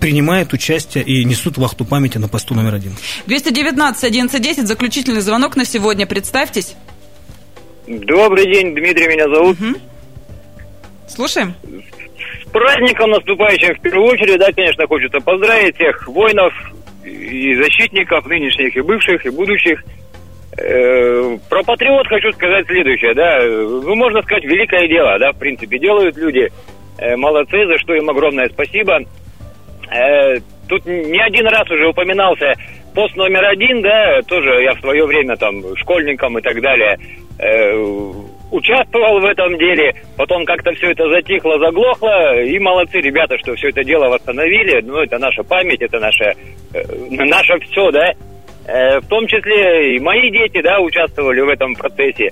принимают 0.00 0.52
участие 0.52 1.04
и 1.04 1.24
несут 1.24 1.56
вахту 1.56 1.84
памяти 1.84 2.18
на 2.18 2.28
посту 2.28 2.54
номер 2.54 2.74
один. 2.74 2.96
219 3.26 4.04
1110, 4.04 4.66
заключительный 4.66 5.20
звонок 5.20 5.56
на 5.56 5.64
сегодня. 5.64 6.06
Представьтесь. 6.06 6.74
Добрый 7.86 8.52
день, 8.52 8.74
Дмитрий 8.74 9.08
меня 9.08 9.28
зовут. 9.28 9.60
Угу. 9.60 9.91
Слушаем. 11.08 11.54
С 12.46 12.50
праздником 12.50 13.10
наступающим 13.10 13.74
в 13.74 13.80
первую 13.80 14.12
очередь, 14.12 14.38
да, 14.38 14.52
конечно, 14.52 14.86
хочется 14.86 15.18
поздравить 15.20 15.74
всех 15.76 16.06
воинов 16.08 16.52
и 17.04 17.54
защитников, 17.56 18.26
нынешних 18.26 18.76
и 18.76 18.80
бывших, 18.80 19.24
и 19.26 19.30
будущих. 19.30 19.82
Э, 20.58 21.38
про 21.48 21.62
патриот 21.62 22.06
хочу 22.08 22.30
сказать 22.32 22.66
следующее, 22.66 23.14
да, 23.14 23.40
ну, 23.42 23.94
можно 23.94 24.22
сказать, 24.22 24.44
великое 24.44 24.86
дело, 24.86 25.18
да, 25.18 25.32
в 25.32 25.38
принципе, 25.38 25.78
делают 25.78 26.16
люди. 26.16 26.52
Э, 26.98 27.16
молодцы, 27.16 27.66
за 27.66 27.78
что 27.78 27.94
им 27.94 28.10
огромное 28.10 28.48
спасибо. 28.50 29.00
Э, 29.90 30.36
тут 30.68 30.84
не 30.84 31.20
один 31.20 31.46
раз 31.46 31.70
уже 31.70 31.88
упоминался 31.88 32.54
пост 32.94 33.16
номер 33.16 33.46
один, 33.46 33.80
да, 33.80 34.20
тоже 34.22 34.62
я 34.62 34.74
в 34.74 34.80
свое 34.80 35.06
время 35.06 35.36
там 35.36 35.62
школьником 35.76 36.38
и 36.38 36.42
так 36.42 36.60
далее 36.60 36.98
участвовал 38.52 39.18
в 39.20 39.24
этом 39.24 39.56
деле, 39.58 39.94
потом 40.16 40.44
как-то 40.44 40.72
все 40.72 40.92
это 40.92 41.08
затихло, 41.08 41.58
заглохло, 41.58 42.40
и 42.40 42.58
молодцы 42.58 43.00
ребята, 43.00 43.36
что 43.38 43.54
все 43.54 43.70
это 43.70 43.82
дело 43.82 44.08
восстановили, 44.08 44.80
ну, 44.82 44.98
это 44.98 45.18
наша 45.18 45.42
память, 45.42 45.80
это 45.80 45.98
наше, 45.98 46.34
э, 46.74 46.82
наше 47.10 47.58
все, 47.60 47.90
да, 47.90 48.12
э, 48.66 49.00
в 49.00 49.08
том 49.08 49.26
числе 49.26 49.96
и 49.96 50.00
мои 50.00 50.30
дети, 50.30 50.60
да, 50.62 50.80
участвовали 50.80 51.40
в 51.40 51.48
этом 51.48 51.74
процессе. 51.74 52.28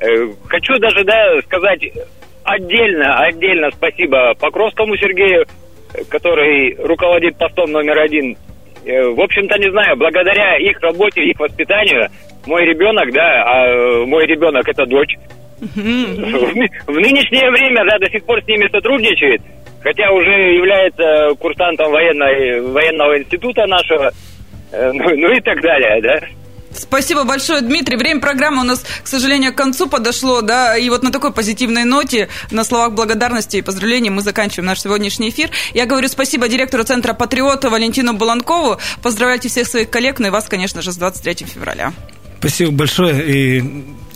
Э, 0.00 0.06
хочу 0.46 0.78
даже, 0.78 1.04
да, 1.04 1.40
сказать 1.42 1.80
отдельно, 2.44 3.18
отдельно 3.20 3.70
спасибо 3.70 4.34
Покровскому 4.38 4.96
Сергею, 4.96 5.46
который 6.10 6.74
руководит 6.78 7.38
постом 7.38 7.72
номер 7.72 7.98
один. 7.98 8.36
Э, 8.84 9.08
в 9.08 9.20
общем-то, 9.20 9.58
не 9.58 9.70
знаю, 9.70 9.96
благодаря 9.96 10.58
их 10.58 10.78
работе, 10.80 11.22
их 11.22 11.40
воспитанию, 11.40 12.08
мой 12.46 12.64
ребенок, 12.64 13.10
да, 13.12 13.44
а 13.44 14.04
мой 14.04 14.26
ребенок 14.26 14.68
это 14.68 14.84
дочь, 14.84 15.16
в 15.62 16.98
нынешнее 16.98 17.50
время, 17.50 17.84
да, 17.84 17.98
до 17.98 18.10
сих 18.10 18.24
пор 18.24 18.42
с 18.42 18.46
ними 18.46 18.68
сотрудничает, 18.70 19.40
хотя 19.80 20.10
уже 20.10 20.54
является 20.54 21.34
курсантом 21.38 21.92
военной, 21.92 22.60
военного 22.60 23.18
института 23.18 23.66
нашего, 23.66 24.10
э, 24.72 24.92
ну, 24.92 25.04
ну 25.16 25.32
и 25.32 25.40
так 25.40 25.60
далее, 25.60 26.00
да. 26.02 26.20
Спасибо 26.74 27.24
большое, 27.24 27.60
Дмитрий. 27.60 27.96
Время 27.96 28.20
программы 28.20 28.62
у 28.62 28.64
нас, 28.64 28.84
к 29.04 29.06
сожалению, 29.06 29.52
к 29.52 29.56
концу 29.56 29.88
подошло, 29.88 30.40
да, 30.40 30.76
и 30.76 30.88
вот 30.88 31.02
на 31.02 31.12
такой 31.12 31.32
позитивной 31.32 31.84
ноте, 31.84 32.28
на 32.50 32.64
словах 32.64 32.92
благодарности 32.92 33.58
и 33.58 33.62
поздравлений 33.62 34.10
мы 34.10 34.22
заканчиваем 34.22 34.66
наш 34.66 34.80
сегодняшний 34.80 35.28
эфир. 35.28 35.50
Я 35.74 35.86
говорю 35.86 36.08
спасибо 36.08 36.48
директору 36.48 36.84
Центра 36.84 37.12
Патриота 37.12 37.68
Валентину 37.68 38.14
Баланкову. 38.14 38.78
Поздравляйте 39.02 39.48
всех 39.48 39.66
своих 39.66 39.90
коллег, 39.90 40.18
ну 40.18 40.28
и 40.28 40.30
вас, 40.30 40.48
конечно 40.48 40.80
же, 40.82 40.92
с 40.92 40.96
23 40.96 41.46
февраля. 41.46 41.92
Спасибо 42.42 42.72
большое. 42.72 43.58
И 43.58 43.64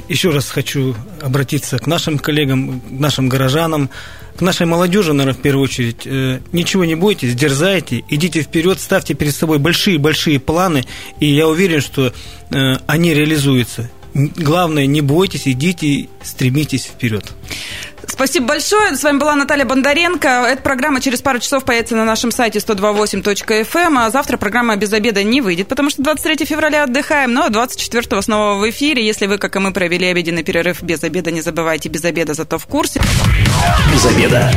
еще 0.08 0.30
раз 0.30 0.50
хочу 0.50 0.96
обратиться 1.22 1.78
к 1.78 1.86
нашим 1.86 2.18
коллегам, 2.18 2.80
к 2.80 2.90
нашим 2.90 3.28
горожанам, 3.28 3.88
к 4.36 4.40
нашей 4.40 4.66
молодежи, 4.66 5.12
наверное, 5.12 5.38
в 5.38 5.42
первую 5.42 5.62
очередь. 5.62 6.02
Э, 6.06 6.40
ничего 6.50 6.84
не 6.84 6.96
бойтесь, 6.96 7.36
дерзайте, 7.36 8.02
идите 8.08 8.42
вперед, 8.42 8.80
ставьте 8.80 9.14
перед 9.14 9.32
собой 9.32 9.60
большие-большие 9.60 10.40
планы, 10.40 10.84
и 11.20 11.26
я 11.26 11.46
уверен, 11.46 11.80
что 11.80 12.12
э, 12.50 12.76
они 12.88 13.14
реализуются. 13.14 13.88
Главное, 14.12 14.86
не 14.86 15.02
бойтесь, 15.02 15.46
идите, 15.46 16.08
стремитесь 16.24 16.86
вперед. 16.86 17.32
Спасибо 18.06 18.46
большое. 18.46 18.96
С 18.96 19.02
вами 19.02 19.18
была 19.18 19.34
Наталья 19.34 19.64
Бондаренко. 19.64 20.28
Эта 20.28 20.62
программа 20.62 21.00
через 21.00 21.20
пару 21.20 21.38
часов 21.38 21.64
появится 21.64 21.96
на 21.96 22.04
нашем 22.04 22.30
сайте 22.30 22.58
128.fm. 22.58 23.66
Эм. 23.74 23.98
А 23.98 24.10
завтра 24.10 24.36
программа 24.36 24.76
без 24.76 24.92
обеда 24.92 25.22
не 25.22 25.40
выйдет, 25.40 25.68
потому 25.68 25.90
что 25.90 26.02
23 26.02 26.46
февраля 26.46 26.84
отдыхаем. 26.84 27.32
Но 27.32 27.48
24 27.48 28.22
снова 28.22 28.58
в 28.58 28.70
эфире. 28.70 29.04
Если 29.06 29.26
вы, 29.26 29.38
как 29.38 29.56
и 29.56 29.58
мы, 29.58 29.72
провели 29.72 30.06
обеденный 30.06 30.44
перерыв 30.44 30.82
без 30.82 31.02
обеда, 31.02 31.30
не 31.30 31.40
забывайте 31.40 31.88
без 31.88 32.04
обеда, 32.04 32.34
зато 32.34 32.58
в 32.58 32.66
курсе. 32.66 33.00
Без 33.92 34.04
обеда. 34.06 34.52